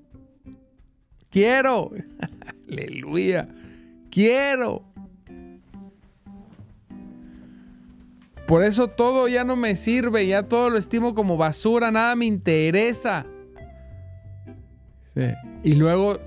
Quiero, 1.30 1.92
aleluya, 2.68 3.48
quiero. 4.10 4.91
Por 8.52 8.66
eso 8.66 8.90
todo 8.90 9.30
ya 9.30 9.46
no 9.46 9.56
me 9.56 9.78
sirve, 9.78 10.28
ya 10.28 10.44
todo 10.44 10.70
lo 10.70 10.78
estimo 10.78 11.16
como 11.16 11.38
basura, 11.38 11.90
nada 11.90 12.18
me 12.18 12.26
interesa. 12.26 13.26
Y 15.64 15.76
luego 15.76 16.20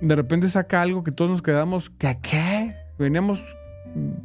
de 0.00 0.16
repente 0.16 0.48
saca 0.48 0.82
algo 0.82 1.04
que 1.04 1.12
todos 1.12 1.30
nos 1.30 1.42
quedamos, 1.42 1.88
¿qué 1.90 2.18
qué? 2.20 2.74
Veníamos, 2.98 3.56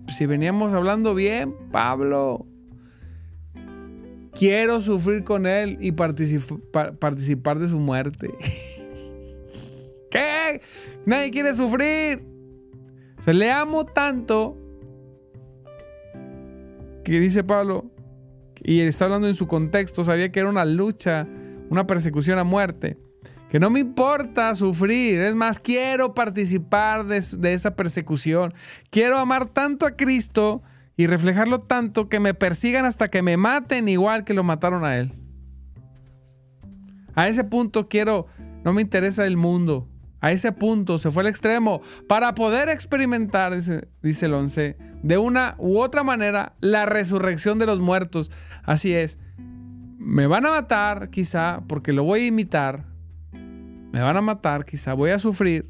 si 0.07 0.25
veníamos 0.25 0.73
hablando 0.73 1.13
bien, 1.13 1.53
Pablo, 1.71 2.47
quiero 4.33 4.81
sufrir 4.81 5.23
con 5.23 5.45
él 5.45 5.77
y 5.79 5.91
participar 5.91 7.59
de 7.59 7.67
su 7.67 7.79
muerte. 7.79 8.33
¿Qué? 10.09 10.63
Nadie 11.05 11.29
quiere 11.29 11.53
sufrir. 11.53 12.25
Se 13.19 13.35
le 13.35 13.51
amo 13.51 13.85
tanto 13.85 14.64
que 17.05 17.19
dice 17.19 17.43
Pablo, 17.43 17.85
y 18.63 18.81
está 18.81 19.05
hablando 19.05 19.27
en 19.27 19.35
su 19.35 19.47
contexto, 19.47 20.03
sabía 20.03 20.31
que 20.31 20.39
era 20.39 20.49
una 20.49 20.65
lucha, 20.65 21.27
una 21.69 21.85
persecución 21.85 22.39
a 22.39 22.43
muerte, 22.43 22.97
que 23.49 23.59
no 23.59 23.69
me 23.69 23.79
importa 23.79 24.53
sufrir, 24.55 25.21
es 25.21 25.35
más, 25.35 25.59
quiero 25.59 26.15
participar 26.15 27.05
de, 27.05 27.23
de 27.37 27.53
esa 27.53 27.75
persecución, 27.75 28.55
quiero 28.89 29.19
amar 29.19 29.45
tanto 29.45 29.85
a 29.85 29.91
Cristo 29.91 30.63
y 30.97 31.05
reflejarlo 31.05 31.59
tanto 31.59 32.09
que 32.09 32.19
me 32.19 32.33
persigan 32.33 32.85
hasta 32.85 33.07
que 33.09 33.21
me 33.21 33.37
maten 33.37 33.87
igual 33.87 34.23
que 34.23 34.33
lo 34.33 34.43
mataron 34.43 34.83
a 34.83 34.97
Él. 34.97 35.13
A 37.13 37.27
ese 37.27 37.43
punto 37.43 37.87
quiero, 37.87 38.25
no 38.63 38.73
me 38.73 38.81
interesa 38.81 39.27
el 39.27 39.37
mundo, 39.37 39.87
a 40.25 40.31
ese 40.31 40.51
punto 40.51 40.97
se 40.97 41.11
fue 41.11 41.21
al 41.21 41.27
extremo 41.27 41.83
para 42.07 42.33
poder 42.33 42.67
experimentar, 42.69 43.53
dice, 43.53 43.87
dice 44.01 44.25
el 44.25 44.33
11, 44.33 44.75
de 45.03 45.17
una 45.19 45.53
u 45.59 45.77
otra 45.77 46.01
manera 46.01 46.53
la 46.61 46.87
resurrección 46.87 47.59
de 47.59 47.67
los 47.67 47.79
muertos. 47.79 48.31
Así 48.63 48.91
es. 48.95 49.19
Me 49.99 50.25
van 50.25 50.47
a 50.47 50.49
matar 50.49 51.11
quizá 51.11 51.61
porque 51.67 51.93
lo 51.93 52.05
voy 52.05 52.21
a 52.21 52.25
imitar. 52.25 52.85
Me 53.33 54.01
van 54.01 54.17
a 54.17 54.21
matar 54.21 54.65
quizá, 54.65 54.95
voy 54.95 55.11
a 55.11 55.19
sufrir. 55.19 55.69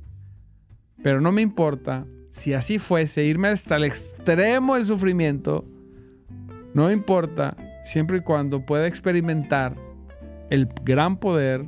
Pero 1.04 1.20
no 1.20 1.34
me 1.34 1.42
importa. 1.42 2.06
Si 2.32 2.54
así 2.54 2.80
fuese, 2.80 3.26
irme 3.26 3.50
hasta 3.50 3.76
el 3.76 3.84
extremo 3.84 4.76
del 4.76 4.86
sufrimiento, 4.86 5.66
no 6.74 6.86
me 6.86 6.94
importa 6.94 7.58
siempre 7.84 8.20
y 8.20 8.22
cuando 8.22 8.66
pueda 8.66 8.88
experimentar 8.88 9.76
el 10.50 10.70
gran 10.86 11.18
poder 11.18 11.66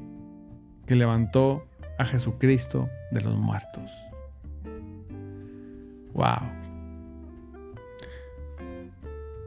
que 0.85 0.95
levantó 0.95 1.66
a 1.97 2.05
Jesucristo 2.05 2.89
de 3.11 3.21
los 3.21 3.35
muertos. 3.35 3.91
Wow. 6.13 6.57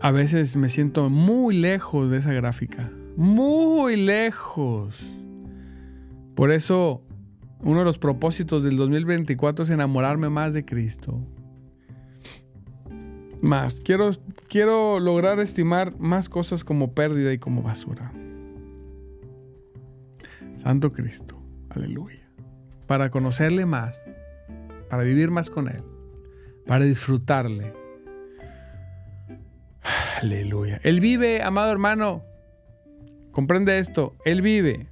A 0.03 0.11
veces 0.13 0.57
me 0.57 0.69
siento 0.69 1.11
muy 1.11 1.57
lejos 1.57 2.11
de 2.11 2.19
esa 2.19 2.33
gráfica. 2.33 2.91
Muy 3.17 3.97
lejos. 3.97 4.99
Por 6.35 6.51
eso, 6.51 7.03
uno 7.63 7.81
de 7.81 7.85
los 7.85 7.99
propósitos 7.99 8.63
del 8.63 8.77
2024 8.77 9.65
es 9.65 9.71
enamorarme 9.71 10.31
más 10.31 10.55
de 10.55 10.65
Cristo. 10.65 11.21
Más. 13.43 13.81
Quiero, 13.81 14.13
quiero 14.49 15.01
lograr 15.01 15.39
estimar 15.41 15.99
más 15.99 16.29
cosas 16.29 16.65
como 16.65 16.95
pérdida 16.95 17.33
y 17.33 17.39
como 17.39 17.63
basura. 17.63 18.13
Santo 20.57 20.93
Cristo. 20.93 21.43
Aleluya. 21.69 22.20
Para 22.91 23.09
conocerle 23.09 23.67
más. 23.67 24.03
Para 24.89 25.05
vivir 25.05 25.31
más 25.31 25.49
con 25.49 25.69
Él. 25.69 25.85
Para 26.67 26.85
disfrutarle 26.85 27.73
Aleluya. 30.21 30.81
Él 30.83 30.99
vive, 30.99 31.41
amado 31.41 31.71
hermano. 31.71 32.25
Comprende 33.31 33.79
esto. 33.79 34.17
Él 34.25 34.43
vive. 34.43 34.89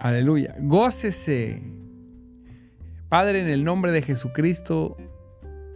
Aleluya. 0.00 0.56
Gócese. 0.58 1.62
Padre, 3.10 3.42
en 3.42 3.48
el 3.48 3.62
nombre 3.62 3.92
de 3.92 4.00
Jesucristo, 4.00 4.96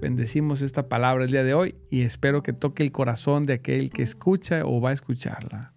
bendecimos 0.00 0.62
esta 0.62 0.88
palabra 0.88 1.24
el 1.24 1.30
día 1.30 1.44
de 1.44 1.52
hoy 1.52 1.74
y 1.90 2.00
espero 2.00 2.42
que 2.42 2.54
toque 2.54 2.82
el 2.82 2.92
corazón 2.92 3.44
de 3.44 3.52
aquel 3.52 3.90
que 3.90 4.00
escucha 4.00 4.64
o 4.64 4.80
va 4.80 4.88
a 4.88 4.94
escucharla. 4.94 5.74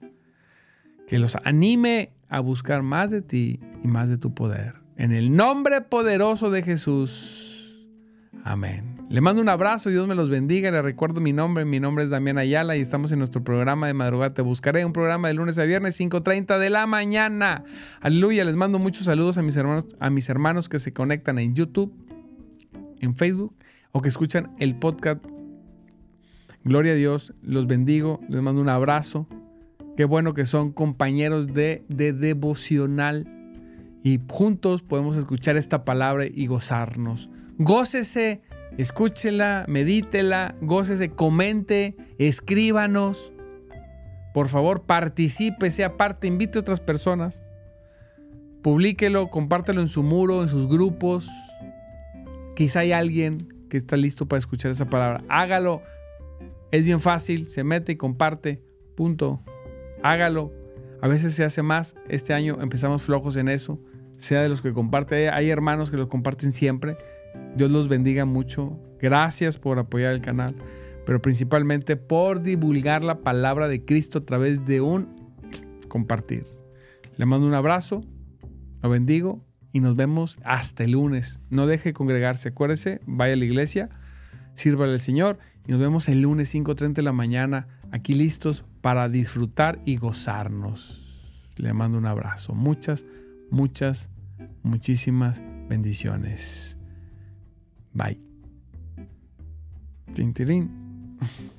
Que 1.06 1.20
los 1.20 1.36
anime 1.44 2.14
a 2.30 2.40
buscar 2.40 2.82
más 2.82 3.12
de 3.12 3.22
ti 3.22 3.60
y 3.84 3.90
más 3.90 4.08
de 4.08 4.18
tu 4.18 4.34
poder. 4.34 4.87
En 4.98 5.12
el 5.12 5.36
nombre 5.36 5.82
poderoso 5.82 6.50
de 6.50 6.64
Jesús. 6.64 7.88
Amén. 8.44 8.98
Le 9.10 9.22
mando 9.22 9.42
un 9.44 9.48
abrazo 9.48 9.92
Dios 9.92 10.08
me 10.08 10.16
los 10.16 10.28
bendiga. 10.28 10.72
Le 10.72 10.82
recuerdo 10.82 11.22
mi 11.22 11.34
nombre. 11.34 11.66
Mi 11.66 11.80
nombre 11.80 12.04
es 12.04 12.10
Damián 12.10 12.40
Ayala 12.40 12.76
y 12.76 12.82
estamos 12.82 13.12
en 13.12 13.20
nuestro 13.20 13.44
programa 13.44 13.86
de 13.86 13.94
madrugada. 13.94 14.34
Te 14.34 14.42
buscaré 14.42 14.84
un 14.86 14.94
programa 14.94 15.28
de 15.28 15.36
lunes 15.36 15.60
a 15.60 15.66
viernes, 15.66 16.00
5.30 16.00 16.58
de 16.58 16.72
la 16.72 16.88
mañana. 16.88 17.64
Aleluya. 18.02 18.44
Les 18.44 18.56
mando 18.56 18.80
muchos 18.80 19.06
saludos 19.06 19.38
a 19.38 19.44
mis 19.44 19.56
hermanos, 19.56 19.86
a 20.00 20.10
mis 20.10 20.30
hermanos 20.30 20.68
que 20.68 20.80
se 20.80 20.94
conectan 20.94 21.38
en 21.38 21.54
YouTube, 21.54 21.94
en 23.00 23.16
Facebook 23.16 23.56
o 23.92 24.02
que 24.02 24.10
escuchan 24.10 24.56
el 24.58 24.78
podcast. 24.78 25.24
Gloria 26.64 26.94
a 26.94 26.96
Dios. 26.96 27.36
Los 27.44 27.68
bendigo. 27.68 28.20
Les 28.30 28.42
mando 28.42 28.62
un 28.62 28.70
abrazo. 28.70 29.28
Qué 29.96 30.06
bueno 30.06 30.34
que 30.34 30.48
son 30.48 30.72
compañeros 30.72 31.54
de, 31.54 31.86
de 31.88 32.14
devocional. 32.14 33.37
Y 34.08 34.22
juntos 34.30 34.84
podemos 34.84 35.18
escuchar 35.18 35.58
esta 35.58 35.84
palabra 35.84 36.26
y 36.26 36.48
gozarnos. 36.48 37.30
Gócese 37.58 38.42
Escúchela, 38.78 39.66
medítela, 39.68 40.56
gócese, 40.62 41.10
comente, 41.10 41.98
escríbanos. 42.18 43.34
Por 44.34 44.48
favor, 44.48 44.84
participe, 44.84 45.72
sea 45.72 45.98
parte, 45.98 46.28
invite 46.28 46.58
a 46.58 46.62
otras 46.62 46.80
personas. 46.80 47.42
Publíquelo, 48.62 49.30
compártelo 49.30 49.82
en 49.82 49.90
su 49.90 50.04
muro, 50.04 50.42
en 50.42 50.48
sus 50.48 50.70
grupos. 50.70 51.28
Quizá 52.56 52.82
hay 52.82 52.94
alguien 52.94 53.50
que 53.70 53.76
está 53.76 53.98
listo 53.98 54.26
para 54.26 54.38
escuchar 54.38 54.72
esa 54.72 54.90
palabra. 54.90 55.22
Hágalo. 55.28 55.82
Es 56.72 56.86
bien 56.86 57.02
fácil, 57.02 57.50
se 57.50 57.66
mete 57.66 57.94
y 57.94 57.96
comparte. 57.98 58.64
Punto. 58.96 59.42
Hágalo. 60.02 60.54
A 61.02 61.10
veces 61.10 61.34
se 61.34 61.44
hace 61.44 61.62
más. 61.62 61.96
Este 62.08 62.34
año 62.34 62.62
empezamos 62.62 63.04
flojos 63.04 63.36
en 63.36 63.50
eso. 63.50 63.80
Sea 64.18 64.42
de 64.42 64.50
los 64.50 64.62
que 64.62 64.74
comparte. 64.74 65.30
Hay 65.30 65.50
hermanos 65.50 65.92
que 65.92 65.98
lo 65.98 66.10
comparten 66.10 66.52
siempre. 66.52 66.98
Dios 67.56 67.72
los 67.72 67.88
bendiga 67.88 68.26
mucho. 68.26 68.80
Gracias 69.00 69.58
por 69.58 69.80
apoyar 69.80 70.14
el 70.14 70.22
canal, 70.22 70.56
pero 71.06 71.22
principalmente 71.22 71.96
por 71.96 72.42
divulgar 72.42 73.04
la 73.04 73.20
palabra 73.22 73.68
de 73.68 73.86
Cristo 73.86 74.20
a 74.20 74.26
través 74.26 74.66
de 74.66 74.82
un 74.82 75.36
compartir. 75.88 76.46
Le 77.16 77.26
mando 77.26 77.48
un 77.48 77.54
abrazo, 77.54 78.04
lo 78.82 78.90
bendigo 78.90 79.44
y 79.72 79.80
nos 79.80 79.96
vemos 79.96 80.38
hasta 80.44 80.84
el 80.84 80.92
lunes. 80.92 81.40
No 81.50 81.68
deje 81.68 81.90
de 81.90 81.94
congregarse, 81.94 82.50
acuérdese, 82.50 83.02
vaya 83.06 83.34
a 83.34 83.38
la 83.38 83.46
iglesia, 83.46 83.90
sírvale 84.56 84.94
al 84.94 85.00
Señor 85.00 85.38
y 85.68 85.72
nos 85.72 85.80
vemos 85.80 86.10
el 86.10 86.22
lunes 86.22 86.54
5.30 86.54 86.94
de 86.94 87.02
la 87.02 87.14
mañana 87.14 87.68
aquí 87.92 88.14
listos 88.14 88.66
para 88.82 89.10
disfrutar 89.10 89.80
y 89.86 89.98
gozarnos. 89.98 91.52
Le 91.56 91.74
mando 91.74 91.98
un 91.98 92.06
abrazo. 92.06 92.54
Muchas, 92.54 93.06
muchas, 93.50 94.10
muchísimas 94.64 95.42
bendiciones. 95.68 96.78
Bye. 97.94 98.20
Tin, 100.14 100.34